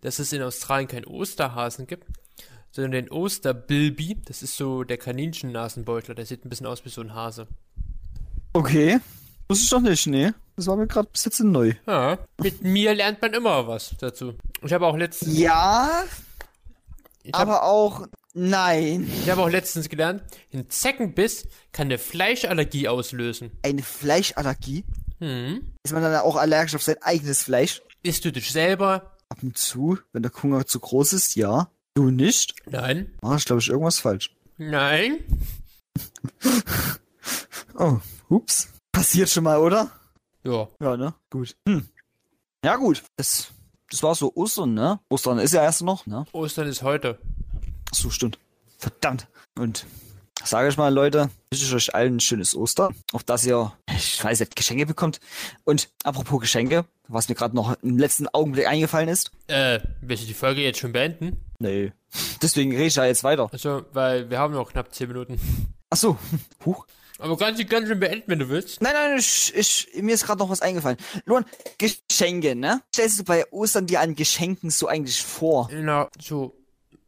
dass 0.00 0.18
es 0.18 0.32
in 0.32 0.42
Australien 0.42 0.88
keinen 0.88 1.04
Osterhasen 1.06 1.86
gibt, 1.86 2.06
sondern 2.74 2.90
den 2.90 3.10
Osterbilby. 3.10 4.16
Das 4.24 4.42
ist 4.42 4.56
so 4.56 4.82
der 4.82 4.98
Kaninchen-Nasenbeutler. 4.98 6.16
Der 6.16 6.26
sieht 6.26 6.44
ein 6.44 6.48
bisschen 6.48 6.66
aus 6.66 6.84
wie 6.84 6.88
so 6.88 7.02
ein 7.02 7.14
Hase. 7.14 7.46
Okay. 8.52 8.98
Wusste 9.48 9.64
ich 9.64 9.70
doch 9.70 9.80
nicht, 9.80 10.06
ne? 10.08 10.34
Das 10.56 10.66
war 10.66 10.76
mir 10.76 10.88
gerade 10.88 11.08
bis 11.12 11.24
jetzt 11.24 11.38
neu. 11.40 11.74
Ja. 11.86 12.18
Mit 12.42 12.62
mir 12.62 12.94
lernt 12.94 13.22
man 13.22 13.32
immer 13.32 13.68
was 13.68 13.94
dazu. 14.00 14.34
Ich 14.62 14.72
habe 14.72 14.86
auch 14.86 14.96
letztens, 14.96 15.38
Ja, 15.38 16.02
habe 17.32 17.52
aber 17.52 17.62
auch 17.62 18.06
nein. 18.32 19.08
ich 19.22 19.30
habe 19.30 19.42
auch 19.42 19.50
letztens 19.50 19.88
gelernt, 19.88 20.22
ein 20.52 20.68
Zeckenbiss 20.68 21.46
kann 21.70 21.86
eine 21.86 21.98
Fleischallergie 21.98 22.88
auslösen. 22.88 23.52
Eine 23.62 23.82
Fleischallergie? 23.82 24.84
Hm. 25.20 25.74
Ist 25.84 25.92
man 25.92 26.02
dann 26.02 26.16
auch 26.16 26.36
allergisch 26.36 26.74
auf 26.74 26.82
sein 26.82 27.00
eigenes 27.02 27.44
Fleisch? 27.44 27.82
Isst 28.02 28.24
du 28.24 28.32
dich 28.32 28.50
selber? 28.50 29.12
Ab 29.28 29.38
und 29.42 29.56
zu, 29.58 29.98
wenn 30.12 30.22
der 30.22 30.32
Hunger 30.42 30.66
zu 30.66 30.80
groß 30.80 31.12
ist, 31.12 31.36
ja. 31.36 31.70
Du 31.94 32.10
nicht? 32.10 32.54
Nein. 32.68 33.12
Mach 33.22 33.38
ich, 33.38 33.44
glaube 33.44 33.60
ich, 33.60 33.68
irgendwas 33.68 34.00
falsch. 34.00 34.34
Nein. 34.58 35.24
Oh, 37.76 37.98
ups. 38.28 38.68
Passiert 38.92 39.28
schon 39.28 39.42
mal, 39.42 39.58
oder? 39.58 39.90
Ja. 40.44 40.68
Ja, 40.80 40.96
ne? 40.96 41.12
Gut. 41.28 41.56
Hm. 41.66 41.88
Ja, 42.64 42.76
gut. 42.76 43.02
Das, 43.16 43.48
das 43.90 44.00
war 44.04 44.14
so 44.14 44.32
Ostern, 44.36 44.74
ne? 44.74 45.00
Ostern 45.08 45.40
ist 45.40 45.54
ja 45.54 45.62
erst 45.64 45.82
noch, 45.82 46.06
ne? 46.06 46.24
Ostern 46.30 46.68
ist 46.68 46.82
heute. 46.82 47.18
Ach 47.90 47.94
so, 47.96 48.10
stimmt. 48.10 48.38
Verdammt. 48.78 49.26
Und 49.58 49.86
sage 50.44 50.68
ich 50.68 50.76
mal, 50.76 50.92
Leute, 50.92 51.30
wünsche 51.50 51.64
ich 51.64 51.74
euch 51.74 51.94
allen 51.94 52.16
ein 52.16 52.20
schönes 52.20 52.54
Ostern. 52.54 52.94
Auf 53.12 53.24
dass 53.24 53.44
ihr, 53.44 53.72
ich 53.96 54.22
weiß 54.22 54.40
nicht, 54.40 54.56
Geschenke 54.56 54.86
bekommt. 54.86 55.20
Und 55.64 55.90
apropos 56.04 56.40
Geschenke, 56.40 56.84
was 57.08 57.28
mir 57.28 57.34
gerade 57.34 57.54
noch 57.56 57.76
im 57.82 57.98
letzten 57.98 58.28
Augenblick 58.28 58.66
eingefallen 58.68 59.08
ist. 59.08 59.30
Äh, 59.46 59.80
willst 60.00 60.24
du 60.24 60.26
die 60.26 60.34
Folge 60.34 60.62
jetzt 60.62 60.78
schon 60.78 60.92
beenden? 60.92 61.44
Nee. 61.58 61.92
Deswegen 62.42 62.72
rede 62.72 62.86
ich 62.86 62.94
ja 62.96 63.04
jetzt 63.04 63.24
weiter. 63.24 63.48
Also, 63.52 63.84
weil 63.92 64.30
wir 64.30 64.38
haben 64.38 64.54
noch 64.54 64.70
knapp 64.70 64.94
10 64.94 65.08
Minuten. 65.08 65.40
Ach 65.90 65.96
so. 65.96 66.18
Huch. 66.64 66.86
Aber 67.18 67.36
kannst 67.38 67.60
du 67.60 67.64
ganz 67.64 67.88
schön 67.88 68.00
beenden, 68.00 68.24
wenn 68.26 68.40
du 68.40 68.48
willst. 68.48 68.82
Nein, 68.82 68.92
nein, 68.92 69.18
ich, 69.18 69.54
ich, 69.54 69.88
mir 70.02 70.14
ist 70.14 70.26
gerade 70.26 70.40
noch 70.40 70.50
was 70.50 70.60
eingefallen. 70.60 70.98
Luan, 71.24 71.44
Geschenke, 71.78 72.56
ne? 72.56 72.82
Stellst 72.92 73.20
du 73.20 73.24
bei 73.24 73.50
Ostern 73.52 73.86
dir 73.86 74.00
an 74.00 74.16
Geschenken 74.16 74.70
so 74.70 74.88
eigentlich 74.88 75.22
vor? 75.22 75.70
Na, 75.72 76.08
so 76.20 76.56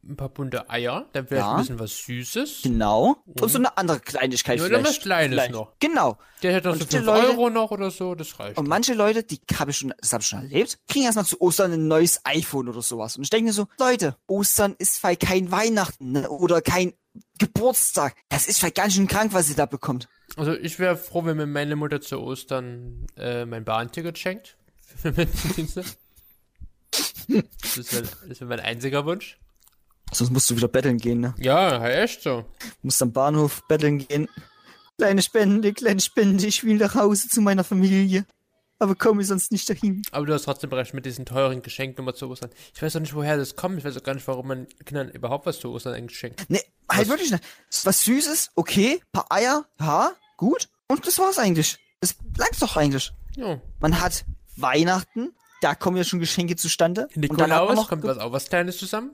ein 0.09 0.16
paar 0.16 0.29
bunte 0.29 0.69
Eier, 0.71 1.07
dann 1.12 1.27
vielleicht 1.27 1.47
Ja. 1.47 1.53
ein 1.55 1.59
bisschen 1.61 1.79
was 1.79 1.97
Süßes. 1.99 2.61
Genau. 2.62 3.16
Und 3.27 3.51
so 3.51 3.59
eine 3.59 3.77
andere 3.77 4.01
Kleinigkeit 4.01 4.59
dann 4.61 4.66
vielleicht. 4.66 4.87
was 4.87 5.01
Kleines 5.01 5.35
vielleicht. 5.35 5.53
noch. 5.53 5.73
Genau. 5.81 6.19
Der 6.42 6.55
hat 6.57 6.64
noch 6.64 6.73
Und 6.73 6.79
so 6.81 6.85
die 6.85 6.97
5 6.97 7.07
Leute- 7.07 7.27
Euro 7.29 7.51
noch 7.51 7.71
oder 7.71 7.90
so, 7.90 8.14
das 8.14 8.38
reicht. 8.38 8.59
Und 8.59 8.69
manche 8.69 8.95
Leute, 8.95 9.23
die 9.23 9.40
habe 9.59 9.71
ich 9.71 9.79
schon, 9.79 9.92
das 9.99 10.12
habe 10.12 10.23
ich 10.23 10.29
schon 10.29 10.40
erlebt, 10.42 10.79
kriegen 10.88 11.05
erstmal 11.05 11.25
zu 11.27 11.40
Ostern 11.40 11.73
ein 11.73 11.88
neues 11.88 12.21
iPhone 12.25 12.69
oder 12.69 12.83
sowas. 12.83 13.16
Und 13.16 13.25
ich 13.25 13.31
denke 13.31 13.47
mir 13.47 13.53
so, 13.53 13.66
Leute, 13.79 14.16
Ostern 14.27 14.75
ist 14.79 14.99
vielleicht 14.99 15.23
kein 15.23 15.51
Weihnachten 15.51 16.12
ne? 16.12 16.29
oder 16.31 16.61
kein 16.62 16.92
Geburtstag. 17.38 18.14
Das 18.29 18.47
ist 18.47 18.59
vielleicht 18.59 18.77
ganz 18.77 18.95
schön 18.95 19.07
krank, 19.07 19.33
was 19.33 19.49
ihr 19.49 19.57
da 19.57 19.66
bekommt. 19.66 20.09
Also 20.37 20.53
ich 20.53 20.79
wäre 20.79 20.97
froh, 20.97 21.25
wenn 21.25 21.37
mir 21.37 21.47
meine 21.47 21.77
Mutter 21.77 22.01
zu 22.01 22.21
Ostern 22.21 23.07
äh, 23.16 23.47
mein 23.47 23.64
Bahnticket 23.64 24.19
schenkt. 24.19 24.57
Für. 25.03 25.12
Das 27.75 27.92
wäre 27.92 28.09
das 28.29 28.40
wär 28.40 28.47
mein 28.47 28.61
einziger 28.61 29.05
Wunsch. 29.05 29.38
Sonst 30.12 30.31
musst 30.31 30.49
du 30.51 30.57
wieder 30.57 30.69
betteln 30.69 30.99
gehen, 30.99 31.21
ne? 31.21 31.35
Ja, 31.38 31.87
echt 31.88 32.23
so. 32.23 32.45
Musst 32.83 33.03
am 33.03 33.12
Bahnhof 33.12 33.62
betteln 33.69 33.99
gehen. 33.99 34.29
Kleine 34.99 35.21
Spende, 35.21 35.73
kleine 35.75 36.01
Spende, 36.01 36.47
ich 36.47 36.64
will 36.64 36.77
nach 36.77 36.95
Hause 36.95 37.29
zu 37.29 37.40
meiner 37.40 37.64
Familie. 37.64 38.25
Aber 38.79 38.95
komme 38.95 39.25
sonst 39.25 39.53
nicht 39.53 39.69
dahin. 39.71 40.03
Aber 40.11 40.27
du 40.27 40.35
hast 40.35 40.45
trotzdem 40.45 40.71
recht 40.73 40.92
mit 40.92 41.07
diesen 41.07 41.25
teuren 41.25 41.62
Geschenken 41.62 42.03
immer 42.03 42.14
zu 42.14 42.29
Ostern. 42.29 42.51
Ich 42.75 42.83
weiß 42.83 42.97
auch 42.97 43.01
nicht, 43.01 43.14
woher 43.14 43.37
das 43.38 43.57
kommt. 43.57 43.79
Ich 43.79 43.85
weiß 43.85 43.97
auch 43.97 44.03
gar 44.03 44.14
nicht, 44.14 44.29
warum 44.29 44.49
man 44.49 44.66
Kindern 44.85 45.09
überhaupt 45.11 45.47
was 45.47 45.59
zu 45.61 45.71
Ostern 45.73 45.95
eigentlich 45.95 46.19
schenkt. 46.19 46.49
Ne, 46.51 46.61
halt 46.88 47.03
Was? 47.03 47.09
wirklich 47.09 47.31
nicht. 47.31 47.45
Was 47.85 48.03
Süßes, 48.03 48.51
okay, 48.55 49.01
paar 49.12 49.27
Eier, 49.31 49.64
ja, 49.81 50.12
gut. 50.37 50.69
Und 50.88 51.07
das 51.07 51.19
war's 51.19 51.38
eigentlich. 51.38 51.79
Das 52.01 52.16
langt 52.37 52.61
doch 52.61 52.77
eigentlich. 52.77 53.12
Ja. 53.37 53.61
Man 53.81 53.99
hat 54.01 54.27
Weihnachten, 54.57 55.33
da 55.62 55.75
kommen 55.75 55.97
ja 55.97 56.05
schon 56.05 56.21
Geschenke 56.21 56.57
zustande. 56.57 57.09
Nikolaus, 57.14 57.75
noch 57.75 57.88
kommt 57.88 58.05
was 58.05 58.19
auch 58.19 58.33
was 58.33 58.47
Kleines 58.47 58.77
zusammen? 58.77 59.11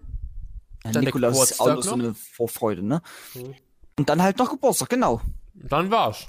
Ja, 0.85 0.93
dann 0.93 1.05
Nikolaus 1.05 1.51
ist 1.51 1.61
auch 1.61 1.67
noch 1.75 1.83
so 1.83 1.95
eine 1.95 2.15
Vorfreude, 2.15 2.83
ne? 2.83 3.03
Mhm. 3.35 3.55
Und 3.99 4.09
dann 4.09 4.23
halt 4.23 4.39
noch 4.39 4.51
Geburtstag, 4.51 4.89
genau. 4.89 5.21
Dann 5.55 5.91
war's. 5.91 6.27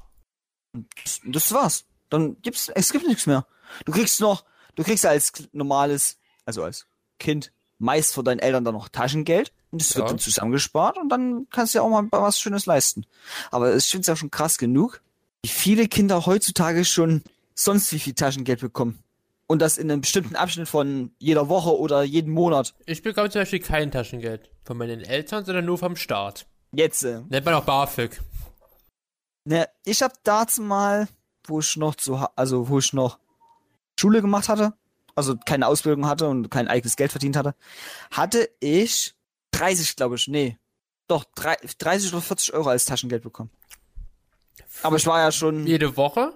Das, 1.03 1.21
das 1.23 1.51
war's. 1.53 1.85
Dann 2.09 2.41
gibt's, 2.41 2.69
es 2.69 2.91
gibt 2.91 3.07
nichts 3.07 3.25
mehr. 3.25 3.45
Du 3.85 3.91
kriegst 3.91 4.19
noch, 4.19 4.43
du 4.75 4.83
kriegst 4.83 5.05
als 5.05 5.31
normales, 5.51 6.17
also 6.45 6.63
als 6.63 6.87
Kind, 7.19 7.51
meist 7.79 8.13
von 8.13 8.25
deinen 8.25 8.39
Eltern 8.39 8.63
dann 8.63 8.73
noch 8.75 8.89
Taschengeld. 8.89 9.51
Und 9.71 9.81
das 9.81 9.95
wird 9.95 10.05
Ja. 10.05 10.09
dann 10.09 10.19
zusammengespart 10.19 10.97
und 10.97 11.09
dann 11.09 11.47
kannst 11.49 11.73
du 11.73 11.79
ja 11.79 11.83
auch 11.83 11.89
mal 11.89 12.07
was 12.11 12.39
Schönes 12.39 12.65
leisten. 12.65 13.05
Aber 13.49 13.75
ich 13.75 13.85
finde 13.85 14.01
es 14.01 14.07
ja 14.07 14.15
schon 14.15 14.29
krass 14.31 14.57
genug, 14.57 15.01
wie 15.41 15.49
viele 15.49 15.87
Kinder 15.87 16.25
heutzutage 16.25 16.85
schon 16.85 17.23
sonst 17.55 17.91
wie 17.91 17.99
viel 17.99 18.13
Taschengeld 18.13 18.59
bekommen. 18.61 19.02
Und 19.53 19.59
das 19.59 19.77
in 19.77 19.91
einem 19.91 20.01
bestimmten 20.01 20.35
Abschnitt 20.35 20.67
von 20.67 21.11
jeder 21.19 21.47
Woche 21.47 21.77
oder 21.77 22.01
jeden 22.01 22.33
Monat. 22.33 22.73
Ich 22.87 23.03
bekomme 23.03 23.29
zum 23.29 23.41
Beispiel 23.41 23.59
kein 23.59 23.91
Taschengeld 23.91 24.49
von 24.63 24.75
meinen 24.77 25.01
Eltern, 25.01 25.45
sondern 25.45 25.63
nur 25.65 25.77
vom 25.77 25.95
Staat. 25.95 26.47
Jetzt, 26.71 27.03
äh, 27.03 27.21
Nennt 27.29 27.45
man 27.45 27.53
auch 27.53 27.63
BAföG. 27.63 28.19
Ne, 29.45 29.69
ich 29.85 30.01
hab 30.01 30.13
dazu 30.23 30.63
mal, 30.63 31.07
wo 31.45 31.59
ich 31.59 31.77
noch 31.77 31.93
zu, 31.93 32.15
also 32.35 32.67
wo 32.67 32.79
ich 32.79 32.93
noch 32.93 33.19
Schule 33.99 34.21
gemacht 34.21 34.49
hatte, 34.49 34.73
also 35.13 35.35
keine 35.45 35.67
Ausbildung 35.67 36.07
hatte 36.07 36.27
und 36.29 36.49
kein 36.49 36.67
eigenes 36.67 36.95
Geld 36.95 37.11
verdient 37.11 37.35
hatte, 37.35 37.53
hatte 38.09 38.49
ich 38.59 39.13
30, 39.51 39.95
glaube 39.95 40.15
ich, 40.15 40.27
nee, 40.27 40.57
doch 41.07 41.25
drei- 41.35 41.59
30 41.77 42.11
oder 42.11 42.23
40 42.23 42.55
Euro 42.55 42.69
als 42.69 42.85
Taschengeld 42.85 43.21
bekommen. 43.21 43.51
Aber 44.81 44.95
ich 44.95 45.05
war 45.05 45.19
ja 45.19 45.31
schon 45.31 45.67
Jede 45.67 45.95
Woche? 45.95 46.33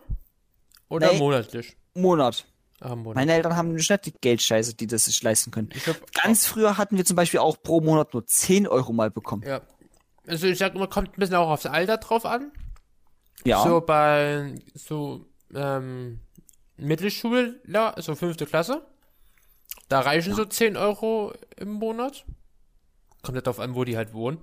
Oder 0.88 1.14
Nee. 1.14 1.18
monatlich? 1.18 1.76
Monat. 1.96 2.46
Monat. 2.82 3.16
Meine 3.16 3.34
Eltern 3.34 3.56
haben 3.56 3.74
nicht 3.74 4.06
die 4.06 4.12
Geldscheiße, 4.12 4.76
die 4.76 4.88
das 4.88 5.06
sich 5.06 5.22
leisten 5.24 5.52
können. 5.52 5.70
Ich 5.74 5.84
glaub, 5.84 5.98
Ganz 6.14 6.46
früher 6.46 6.78
hatten 6.78 6.98
wir 6.98 7.06
zum 7.06 7.16
Beispiel 7.16 7.40
auch 7.40 7.62
pro 7.62 7.82
Monat 7.82 8.14
nur 8.14 8.26
10 8.26 8.68
Euro 8.68 8.94
mal 8.94 9.10
bekommen. 9.10 9.44
Ja. 9.46 9.62
Also 10.28 10.48
ich 10.48 10.60
sag 10.60 10.76
immer, 10.76 10.88
kommt 10.88 11.10
ein 11.10 11.20
bisschen 11.20 11.36
auch 11.36 11.50
aufs 11.50 11.66
Alter 11.66 11.98
drauf 11.98 12.26
an. 12.26 12.52
Ja. 13.46 13.64
So 13.64 13.82
bei 13.82 14.56
so 14.74 15.26
ähm, 15.54 16.20
Mittelschule, 16.76 17.62
so 17.98 18.16
fünfte 18.16 18.46
Klasse. 18.46 18.86
Da 19.90 20.02
reichen 20.02 20.34
so 20.34 20.46
10 20.46 20.76
Euro 20.76 21.34
im 21.56 21.72
Monat. 21.72 22.26
Kommt 23.22 23.36
ja 23.36 23.42
darauf 23.42 23.60
an, 23.60 23.76
wo 23.76 23.84
die 23.84 23.98
halt 23.98 24.14
wohnen. 24.14 24.38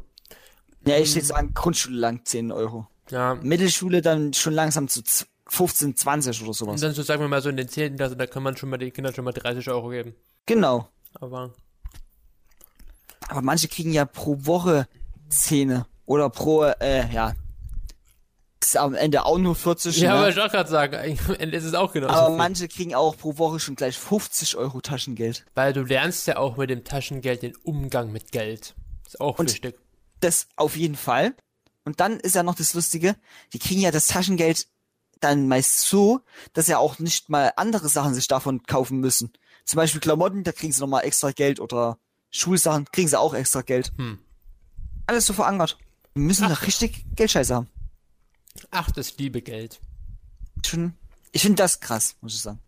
Ja, 0.86 0.98
ich 0.98 1.14
würde 1.14 1.26
sagen, 1.26 1.54
Grundschule 1.54 1.96
lang 1.96 2.24
10 2.24 2.52
Euro. 2.52 2.86
Ja. 3.10 3.34
Mittelschule 3.36 4.02
dann 4.02 4.32
schon 4.32 4.54
langsam 4.54 4.88
zu 4.88 5.02
15, 5.46 5.96
20 5.96 6.42
oder 6.42 6.54
sowas. 6.54 6.74
Und 6.74 6.82
dann 6.82 6.94
so 6.94 7.02
sagen 7.02 7.20
wir 7.22 7.28
mal 7.28 7.42
so 7.42 7.48
in 7.50 7.56
den 7.56 7.68
10. 7.68 7.96
Klasse, 7.96 8.16
da 8.16 8.26
kann 8.26 8.42
man 8.42 8.56
schon 8.56 8.70
mal 8.70 8.78
den 8.78 8.92
Kindern 8.92 9.14
schon 9.14 9.24
mal 9.24 9.32
30 9.32 9.68
Euro 9.68 9.88
geben. 9.90 10.14
Genau. 10.46 10.88
Aber 11.14 11.52
Aber 13.28 13.42
manche 13.42 13.68
kriegen 13.68 13.92
ja 13.92 14.04
pro 14.04 14.36
Woche 14.46 14.86
Zähne. 15.28 15.86
Oder 16.06 16.28
pro, 16.30 16.64
äh, 16.64 17.10
ja. 17.12 17.34
Ist 18.62 18.76
am 18.78 18.94
Ende 18.94 19.24
auch 19.26 19.38
nur 19.38 19.54
40. 19.54 19.98
ja, 19.98 20.12
ne? 20.14 20.18
aber 20.18 20.28
ich 20.30 20.40
auch 20.40 20.50
gerade 20.50 20.68
sagen, 20.70 21.18
am 21.28 21.34
Ende 21.34 21.56
ist 21.56 21.64
es 21.64 21.74
auch 21.74 21.92
genau 21.92 22.08
aber 22.08 22.34
manche 22.36 22.66
kriegen 22.66 22.94
auch 22.94 23.16
pro 23.16 23.36
Woche 23.36 23.60
schon 23.60 23.74
gleich 23.76 23.98
50 23.98 24.56
Euro 24.56 24.80
Taschengeld. 24.80 25.44
Weil 25.54 25.72
du 25.74 25.82
lernst 25.82 26.26
ja 26.26 26.38
auch 26.38 26.56
mit 26.56 26.70
dem 26.70 26.82
Taschengeld 26.84 27.42
den 27.42 27.54
Umgang 27.56 28.10
mit 28.10 28.32
Geld. 28.32 28.74
Ist 29.06 29.20
auch 29.20 29.38
Und- 29.38 29.50
wichtig. 29.50 29.78
Das 30.20 30.46
auf 30.56 30.76
jeden 30.76 30.96
Fall. 30.96 31.34
Und 31.84 32.00
dann 32.00 32.18
ist 32.18 32.34
ja 32.34 32.42
noch 32.42 32.54
das 32.54 32.72
Lustige, 32.72 33.14
die 33.52 33.58
kriegen 33.58 33.82
ja 33.82 33.90
das 33.90 34.06
Taschengeld 34.06 34.66
dann 35.24 35.48
meist 35.48 35.80
so, 35.80 36.20
dass 36.52 36.68
ja 36.68 36.78
auch 36.78 36.98
nicht 36.98 37.28
mal 37.28 37.52
andere 37.56 37.88
Sachen 37.88 38.14
sich 38.14 38.28
davon 38.28 38.62
kaufen 38.64 39.00
müssen. 39.00 39.32
Zum 39.64 39.78
Beispiel 39.78 40.00
Klamotten, 40.00 40.44
da 40.44 40.52
kriegen 40.52 40.72
sie 40.72 40.80
nochmal 40.80 41.04
extra 41.04 41.32
Geld 41.32 41.58
oder 41.58 41.98
Schulsachen, 42.30 42.86
kriegen 42.92 43.08
sie 43.08 43.18
auch 43.18 43.34
extra 43.34 43.62
Geld. 43.62 43.92
Hm. 43.96 44.18
Alles 45.06 45.26
so 45.26 45.32
verankert. 45.32 45.78
Wir 46.14 46.22
müssen 46.22 46.48
da 46.48 46.54
richtig 46.54 47.04
Geldscheiße 47.16 47.54
haben. 47.54 47.68
Ach, 48.70 48.90
das 48.90 49.16
liebe 49.18 49.42
Geld. 49.42 49.80
Schon, 50.64 50.94
ich 51.32 51.42
finde 51.42 51.56
das 51.56 51.80
krass, 51.80 52.16
muss 52.20 52.34
ich 52.34 52.42
sagen. 52.42 52.60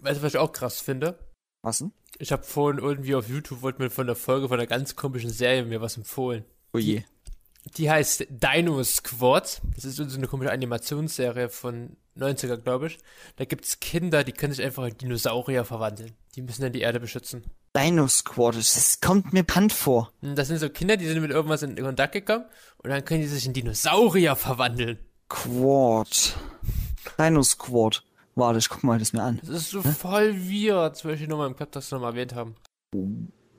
Weißt 0.00 0.20
du, 0.20 0.22
was 0.22 0.34
ich 0.34 0.38
auch 0.38 0.52
krass 0.52 0.80
finde? 0.80 1.18
Was 1.62 1.78
denn? 1.78 1.92
Ich 2.18 2.32
habe 2.32 2.42
vorhin 2.42 2.82
irgendwie 2.82 3.14
auf 3.14 3.28
YouTube, 3.28 3.62
wollte 3.62 3.82
mir 3.82 3.90
von 3.90 4.06
der 4.06 4.16
Folge 4.16 4.48
von 4.48 4.58
einer 4.58 4.66
ganz 4.66 4.96
komischen 4.96 5.30
Serie 5.30 5.64
mir 5.64 5.80
was 5.80 5.96
empfohlen. 5.96 6.44
Oh 6.72 6.78
je. 6.78 7.02
Die 7.76 7.90
heißt 7.90 8.26
Dino 8.30 8.82
Squad. 8.82 9.60
Das 9.74 9.84
ist 9.84 9.96
so 9.96 10.02
eine 10.02 10.26
komische 10.26 10.50
Animationsserie 10.52 11.48
von 11.48 11.96
90er, 12.16 12.56
glaube 12.56 12.88
ich. 12.88 12.98
Da 13.36 13.44
gibt's 13.44 13.80
Kinder, 13.80 14.24
die 14.24 14.32
können 14.32 14.52
sich 14.52 14.64
einfach 14.64 14.84
in 14.86 14.96
Dinosaurier 14.98 15.64
verwandeln. 15.64 16.12
Die 16.34 16.42
müssen 16.42 16.62
dann 16.62 16.72
die 16.72 16.80
Erde 16.80 17.00
beschützen. 17.00 17.44
Dino 17.76 18.08
Squad, 18.08 18.56
das 18.56 19.00
kommt 19.00 19.32
mir 19.32 19.44
bekannt 19.44 19.72
vor. 19.72 20.12
Und 20.22 20.36
das 20.36 20.48
sind 20.48 20.58
so 20.58 20.68
Kinder, 20.68 20.96
die 20.96 21.06
sind 21.06 21.20
mit 21.20 21.30
irgendwas 21.30 21.62
in 21.62 21.76
Kontakt 21.76 22.12
gekommen 22.12 22.46
und 22.78 22.90
dann 22.90 23.04
können 23.04 23.20
die 23.20 23.28
sich 23.28 23.46
in 23.46 23.52
Dinosaurier 23.52 24.34
verwandeln. 24.36 24.98
Quad. 25.28 26.34
Dino 27.18 27.42
Squad. 27.42 28.02
Warte, 28.34 28.58
ich 28.58 28.68
guck 28.68 28.82
mal 28.82 28.98
das 28.98 29.12
mir 29.12 29.22
an. 29.22 29.38
Das 29.42 29.50
ist 29.50 29.70
so 29.70 29.82
voll 29.82 30.34
weird. 30.34 30.96
Zum 30.96 31.10
Beispiel 31.10 31.28
nochmal 31.28 31.48
im 31.48 31.56
Club, 31.56 31.72
das 31.72 31.90
wir 31.90 31.96
nochmal 31.96 32.12
erwähnt 32.12 32.34
haben. 32.34 32.56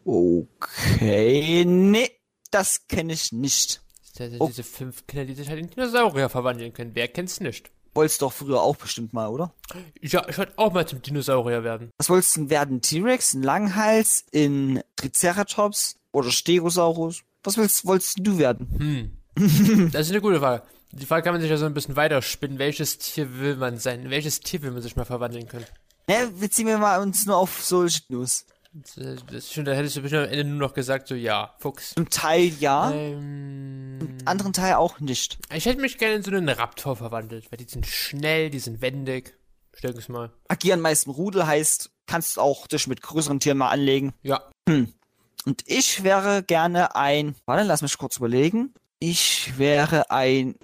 Okay, 0.04 1.64
nee, 1.66 2.12
das 2.50 2.88
kenne 2.88 3.14
ich 3.14 3.32
nicht. 3.32 3.82
Sind 4.30 4.42
Oh. 4.42 4.48
Diese 4.48 4.64
fünf 4.64 5.08
Kinder, 5.08 5.26
die 5.26 5.34
sich 5.34 5.50
halt 5.50 5.60
in 5.60 5.70
Dinosaurier 5.70 6.30
verwandeln 6.30 6.74
können. 6.74 6.92
Wer 6.94 7.08
kennt's 7.08 7.40
nicht? 7.40 7.72
Wolltest 7.94 8.22
doch 8.22 8.32
früher 8.32 8.62
auch 8.62 8.78
bestimmt 8.78 9.12
mal, 9.12 9.28
oder? 9.28 9.54
Ja, 10.02 10.26
ich 10.30 10.38
wollte 10.38 10.54
auch 10.56 10.72
mal 10.72 10.88
zum 10.88 11.02
Dinosaurier 11.02 11.64
werden. 11.64 11.92
Was 11.98 12.10
wolltest 12.10 12.36
du 12.36 12.42
denn 12.42 12.50
werden? 12.50 12.82
T-Rex, 12.82 13.34
ein 13.34 13.44
Langhals, 13.44 14.24
in 14.32 14.82
Triceratops 14.96 15.98
oder 16.14 16.32
Stegosaurus? 16.32 17.24
Was 17.44 17.58
willst, 17.58 17.86
wolltest 17.86 18.20
du 18.22 18.38
werden? 18.38 19.14
Hm. 19.36 19.90
das 19.92 20.08
ist 20.08 20.12
eine 20.12 20.22
gute 20.22 20.40
Frage. 20.40 20.64
Die 20.94 21.06
Frage 21.06 21.24
kann 21.24 21.34
man 21.34 21.42
sich 21.42 21.50
ja 21.50 21.58
so 21.58 21.66
ein 21.66 21.74
bisschen 21.74 21.96
weiterspinnen. 21.96 22.60
Welches 22.60 22.98
Tier 22.98 23.40
will 23.40 23.56
man 23.56 23.78
sein? 23.78 24.04
In 24.04 24.10
Welches 24.10 24.40
Tier 24.42 24.62
will 24.62 24.72
man 24.72 24.82
sich 24.82 24.96
mal 24.96 25.06
verwandeln 25.06 25.48
können? 25.48 25.66
Ne, 26.08 26.30
wir 26.36 26.52
ziehen 26.52 26.68
wir 26.68 26.78
mal 26.78 27.02
uns 27.02 27.26
nur 27.26 27.38
auf 27.38 27.64
solche 27.64 28.02
News. 28.10 28.46
Das, 28.74 29.52
schon, 29.52 29.66
da 29.66 29.74
hättest 29.74 29.98
du 29.98 30.02
bestimmt 30.02 30.28
am 30.28 30.30
Ende 30.32 30.46
nur 30.46 30.60
noch 30.70 30.74
gesagt, 30.74 31.10
so 31.10 31.16
ja, 31.16 31.54
Fuchs. 31.60 31.94
Zum 31.94 32.10
Teil 32.10 32.54
ja, 32.60 32.92
Ähm, 32.92 34.18
anderen 34.24 34.54
Teil 34.54 34.76
auch 34.76 35.02
nicht. 35.02 35.40
ich 35.54 35.66
hätte 35.66 35.82
mich 35.82 35.98
gerne 35.98 36.16
in 36.16 36.24
so 36.24 36.32
einen 36.32 36.48
Raptor 36.48 36.96
verwandelt, 36.96 37.52
weil 37.52 37.58
die 37.58 37.70
sind 37.70 37.86
schnell, 37.86 38.50
die 38.50 38.60
sind 38.60 38.82
wendig. 38.82 39.38
Ich 39.76 39.82
denke 39.82 40.00
es 40.00 40.08
mal. 40.08 40.32
Agieren 40.48 40.80
meist 40.80 41.06
im 41.06 41.12
Rudel 41.12 41.46
heißt, 41.46 41.92
kannst 42.08 42.40
auch 42.40 42.68
dich 42.68 42.88
mit 42.88 43.02
größeren 43.02 43.42
Tieren 43.42 43.58
mal 43.58 43.70
anlegen. 43.72 44.14
Ja. 44.22 44.50
Und 44.68 45.64
ich 45.66 46.04
wäre 46.04 46.44
gerne 46.44 46.96
ein. 46.96 47.36
Warte, 47.46 47.64
lass 47.66 47.82
mich 47.82 47.98
kurz 47.98 48.18
überlegen. 48.18 48.74
Ich 49.00 49.58
wäre 49.58 50.12
ein. 50.12 50.56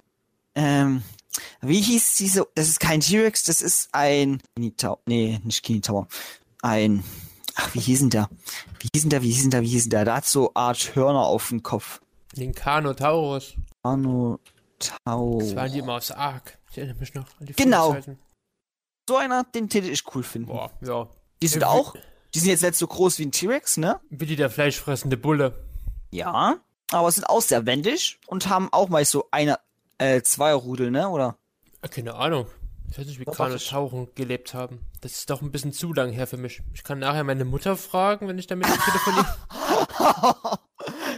Ähm, 0.54 1.02
wie 1.60 1.80
hieß 1.82 2.16
diese? 2.16 2.46
Das 2.54 2.68
ist 2.68 2.80
kein 2.80 3.00
T-Rex, 3.00 3.44
das 3.44 3.60
ist 3.60 3.90
ein. 3.92 4.40
Nee, 4.56 5.40
nicht 5.42 5.62
Kinitauer. 5.62 6.08
Ein. 6.62 7.02
Ach, 7.60 7.74
wie 7.74 7.80
hieß 7.80 8.00
denn 8.00 8.10
der? 8.10 8.28
Wie 8.80 8.88
hieß 8.94 9.02
denn 9.02 9.10
der? 9.10 9.22
Wie 9.22 9.28
hieß 9.30 9.42
denn 9.42 9.50
der? 9.50 9.62
Wie 9.62 9.66
hieß 9.68 9.82
denn 9.84 9.90
der? 9.90 10.04
Der 10.04 10.14
hat 10.14 10.24
so 10.26 10.52
Art 10.54 10.94
Hörner 10.94 11.20
auf 11.26 11.48
dem 11.48 11.62
Kopf. 11.62 12.00
Den 12.36 12.54
Carnotaurus. 12.54 13.54
Arno 13.82 14.38
Tau. 14.78 15.38
Das 15.40 15.56
waren 15.56 15.72
die 15.72 15.78
immer 15.80 15.94
aus 15.94 16.10
Ark. 16.12 16.56
Ich 16.70 16.78
erinnere 16.78 16.98
mich 17.00 17.14
noch 17.14 17.26
an 17.40 17.46
die 17.46 17.52
Genau. 17.54 17.96
So 19.08 19.16
einer, 19.16 19.42
den 19.44 19.68
täte 19.68 19.88
ich 19.88 20.04
cool 20.14 20.22
finden. 20.22 20.48
Boah, 20.48 20.70
ja. 20.82 21.08
Die 21.42 21.48
sind 21.48 21.62
Ja, 21.62 21.68
wie- 21.74 21.78
auch. 21.78 21.94
Die 22.34 22.38
sind 22.40 22.50
jetzt 22.50 22.62
nicht 22.62 22.76
so 22.76 22.86
groß 22.86 23.18
wie 23.18 23.24
ein 23.26 23.32
T-Rex, 23.32 23.78
ne? 23.78 23.98
Willi 24.10 24.36
der 24.36 24.50
fleischfressende 24.50 25.16
Bulle. 25.16 25.64
Ja. 26.10 26.56
Aber 26.92 27.10
sind 27.10 27.24
auch 27.24 27.40
sehr 27.42 27.64
wendig 27.66 28.18
und 28.26 28.48
haben 28.48 28.68
auch 28.70 28.88
meist 28.88 29.10
so 29.10 29.26
eine, 29.30 29.58
äh, 29.98 30.20
zwei 30.22 30.52
Rudel, 30.52 30.90
ne? 30.90 31.08
Oder? 31.08 31.36
Ah, 31.80 31.88
Keine 31.88 32.14
Ahnung. 32.14 32.46
Ich 32.90 32.98
weiß 32.98 33.06
nicht, 33.06 33.20
wie 33.20 33.26
Was 33.26 33.36
Carnotauren 33.36 34.08
gelebt 34.14 34.54
haben. 34.54 34.80
Das 35.02 35.12
ist 35.12 35.30
doch 35.30 35.42
ein 35.42 35.50
bisschen 35.52 35.72
zu 35.72 35.92
lang 35.92 36.10
her 36.10 36.26
für 36.26 36.38
mich. 36.38 36.62
Ich 36.74 36.82
kann 36.84 36.98
nachher 36.98 37.24
meine 37.24 37.44
Mutter 37.44 37.76
fragen, 37.76 38.28
wenn 38.28 38.38
ich 38.38 38.46
damit 38.46 38.66
telefoniere. 38.84 39.36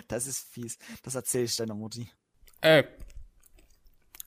das 0.09 0.27
ist 0.27 0.49
fies. 0.53 0.79
Das 1.03 1.15
erzähle 1.15 1.45
ich 1.45 1.57
deiner 1.57 1.75
Mutti. 1.75 2.11
Ey, 2.61 2.85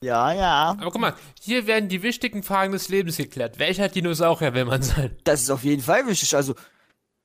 Ja, 0.00 0.32
ja. 0.32 0.70
aber 0.80 0.90
guck 0.90 1.00
mal, 1.00 1.14
hier 1.40 1.66
werden 1.66 1.88
die 1.88 2.02
wichtigen 2.02 2.42
Fragen 2.42 2.72
des 2.72 2.88
Lebens 2.88 3.16
geklärt. 3.16 3.58
Welcher 3.58 3.88
Dinosaurier 3.88 4.54
will 4.54 4.64
man 4.64 4.82
sein? 4.82 5.16
Das 5.24 5.42
ist 5.42 5.50
auf 5.50 5.64
jeden 5.64 5.82
Fall 5.82 6.06
wichtig. 6.06 6.34
Also, 6.34 6.54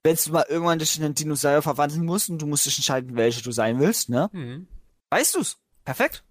wenn 0.03 0.15
du 0.15 0.31
mal 0.31 0.45
irgendwann 0.49 0.79
dich 0.79 0.97
in 0.97 1.03
einen 1.05 1.15
Dinosaurier 1.15 1.61
verwandeln 1.61 2.05
musst 2.05 2.29
und 2.29 2.41
du 2.41 2.45
musst 2.45 2.65
dich 2.65 2.77
entscheiden, 2.77 3.15
welche 3.15 3.41
du 3.41 3.51
sein 3.51 3.79
willst, 3.79 4.09
ne? 4.09 4.29
Hm. 4.31 4.67
Weißt 5.09 5.35
du's? 5.35 5.57
Perfekt. 5.85 6.23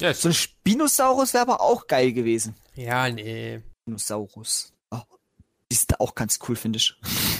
Ja, 0.00 0.12
So 0.14 0.28
ein 0.28 0.34
Spinosaurus 0.34 1.34
wäre 1.34 1.42
aber 1.42 1.60
auch 1.60 1.86
geil 1.86 2.12
gewesen. 2.12 2.54
Ja, 2.80 3.10
nee. 3.10 3.62
Dinosaurus. 3.86 4.72
Oh, 4.90 5.02
die 5.70 5.74
ist 5.74 6.00
auch 6.00 6.14
ganz 6.14 6.38
cool, 6.48 6.56
finde 6.56 6.78
ich. 6.78 6.94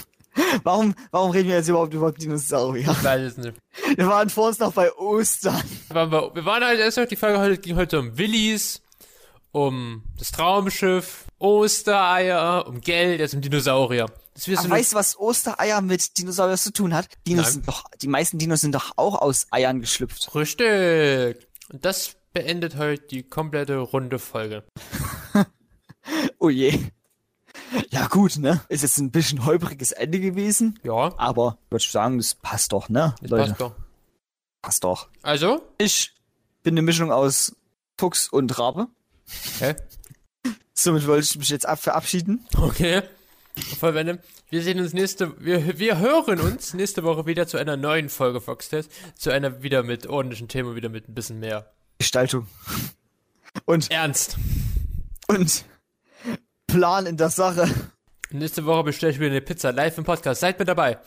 warum, 0.63 0.93
warum 1.11 1.31
reden 1.31 1.49
wir 1.49 1.55
jetzt 1.55 1.67
überhaupt 1.67 1.93
über 1.93 2.11
Dinosaurier? 2.11 2.91
Ich 2.91 3.03
weiß 3.03 3.21
es 3.21 3.37
nicht. 3.37 3.57
Wir 3.97 4.07
waren 4.07 4.29
vor 4.29 4.47
uns 4.47 4.59
noch 4.59 4.73
bei 4.73 4.93
Ostern. 4.93 5.61
Wir 5.87 5.95
waren, 5.95 6.09
bei, 6.09 6.35
wir 6.35 6.45
waren 6.45 6.63
halt 6.63 6.79
erst 6.79 6.97
noch, 6.97 7.05
die 7.05 7.17
Folge 7.17 7.39
heute 7.39 7.57
ging 7.57 7.75
heute 7.75 7.99
um 7.99 8.17
Willis, 8.17 8.81
um 9.51 10.03
das 10.17 10.31
Traumschiff, 10.31 11.25
Ostereier, 11.39 12.65
um 12.67 12.79
Geld, 12.79 13.19
jetzt 13.19 13.33
um 13.33 13.41
Dinosaurier. 13.41 14.05
Das 14.33 14.47
Aber 14.47 14.69
weißt 14.69 14.93
du, 14.93 14.95
was 14.95 15.19
Ostereier 15.19 15.81
mit 15.81 16.17
Dinosauriern 16.17 16.57
zu 16.57 16.71
tun 16.71 16.93
hat? 16.93 17.09
Dinos 17.27 17.45
Nein. 17.45 17.53
sind 17.53 17.67
doch, 17.67 17.83
die 18.01 18.07
meisten 18.07 18.37
Dinos 18.37 18.61
sind 18.61 18.73
doch 18.73 18.93
auch 18.95 19.21
aus 19.21 19.47
Eiern 19.51 19.81
geschlüpft. 19.81 20.33
Richtig. 20.33 21.45
Und 21.69 21.83
das 21.83 22.15
beendet 22.33 22.77
heute 22.77 23.03
die 23.07 23.23
komplette 23.23 23.77
runde 23.77 24.19
Folge. 24.19 24.63
Oh 26.39 26.49
je. 26.49 26.77
Ja 27.91 28.07
gut, 28.07 28.37
ne? 28.37 28.61
Ist 28.69 28.81
jetzt 28.81 28.97
ein 28.97 29.11
bisschen 29.11 29.45
holpriges 29.45 29.91
Ende 29.91 30.19
gewesen, 30.19 30.79
Ja, 30.83 31.13
aber 31.17 31.57
ich 31.67 31.71
würde 31.71 31.85
sagen, 31.85 32.17
das 32.17 32.33
passt 32.35 32.73
doch, 32.73 32.89
ne? 32.89 33.13
das 33.21 33.29
Leute, 33.29 33.43
passt 33.49 33.61
doch. 33.61 33.75
passt 34.61 34.83
doch. 34.83 35.09
Also, 35.21 35.61
Ich 35.77 36.11
bin 36.63 36.73
eine 36.73 36.81
Mischung 36.81 37.11
aus 37.11 37.55
Fuchs 37.99 38.27
und 38.29 38.57
Rabe. 38.57 38.87
hä? 39.59 39.75
Somit 40.73 41.05
wollte 41.05 41.23
ich 41.25 41.37
mich 41.37 41.49
jetzt 41.49 41.67
ab 41.67 41.79
verabschieden. 41.79 42.45
Okay. 42.57 43.03
Vollwende. 43.79 44.19
Wir 44.49 44.63
sehen 44.63 44.79
uns 44.79 44.93
nächste, 44.93 45.39
wir, 45.39 45.77
wir 45.77 45.99
hören 45.99 46.39
uns 46.39 46.73
nächste 46.73 47.03
Woche 47.03 47.25
wieder 47.27 47.45
zu 47.45 47.57
einer 47.57 47.77
neuen 47.77 48.09
Folge 48.09 48.41
Foxtest. 48.41 48.91
Zu 49.15 49.29
einer 49.29 49.61
wieder 49.61 49.83
mit 49.83 50.07
ordentlichen 50.07 50.47
Themen, 50.47 50.75
wieder 50.75 50.89
mit 50.89 51.07
ein 51.07 51.13
bisschen 51.13 51.39
mehr 51.39 51.71
Gestaltung. 52.01 52.47
Und, 53.65 53.91
Ernst. 53.91 54.37
und 55.27 55.65
Plan 56.65 57.05
in 57.05 57.15
der 57.15 57.29
Sache. 57.29 57.69
Nächste 58.31 58.65
Woche 58.65 58.85
bestelle 58.85 59.11
ich 59.11 59.19
wieder 59.19 59.29
eine 59.29 59.41
Pizza 59.41 59.71
live 59.71 59.99
im 59.99 60.03
Podcast. 60.03 60.41
Seid 60.41 60.57
mit 60.57 60.67
dabei. 60.67 60.97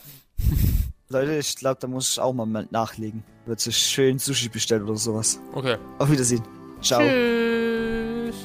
Leute, 1.08 1.36
ich 1.36 1.56
glaube, 1.56 1.78
da 1.80 1.88
muss 1.88 2.12
ich 2.12 2.20
auch 2.20 2.32
mal 2.32 2.68
nachlegen. 2.70 3.24
Wird 3.44 3.58
sich 3.58 3.76
schön 3.76 4.20
Sushi 4.20 4.48
bestellt 4.48 4.84
oder 4.84 4.96
sowas. 4.96 5.40
Okay. 5.52 5.76
Auf 5.98 6.10
Wiedersehen. 6.10 6.42
Ciao. 6.80 7.00
Tschüss. 7.00 8.36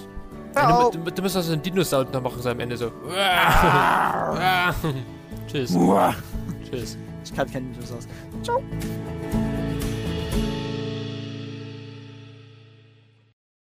Ciao. 0.53 0.89
Du, 0.89 0.97
du, 0.97 1.11
du 1.11 1.21
musst 1.21 1.37
auch 1.37 1.43
so 1.43 1.53
einen 1.53 1.61
Dino-Sound 1.61 2.11
noch 2.11 2.21
machen, 2.21 2.41
so 2.41 2.49
am 2.49 2.59
Ende 2.59 2.77
so. 2.77 2.87
Tschüss. 5.47 5.71
Uah. 5.71 6.15
Tschüss. 6.67 6.97
Ich 7.23 7.35
kann 7.35 7.51
keinen 7.51 7.77
aus. 7.77 8.07
Ciao. 8.43 8.63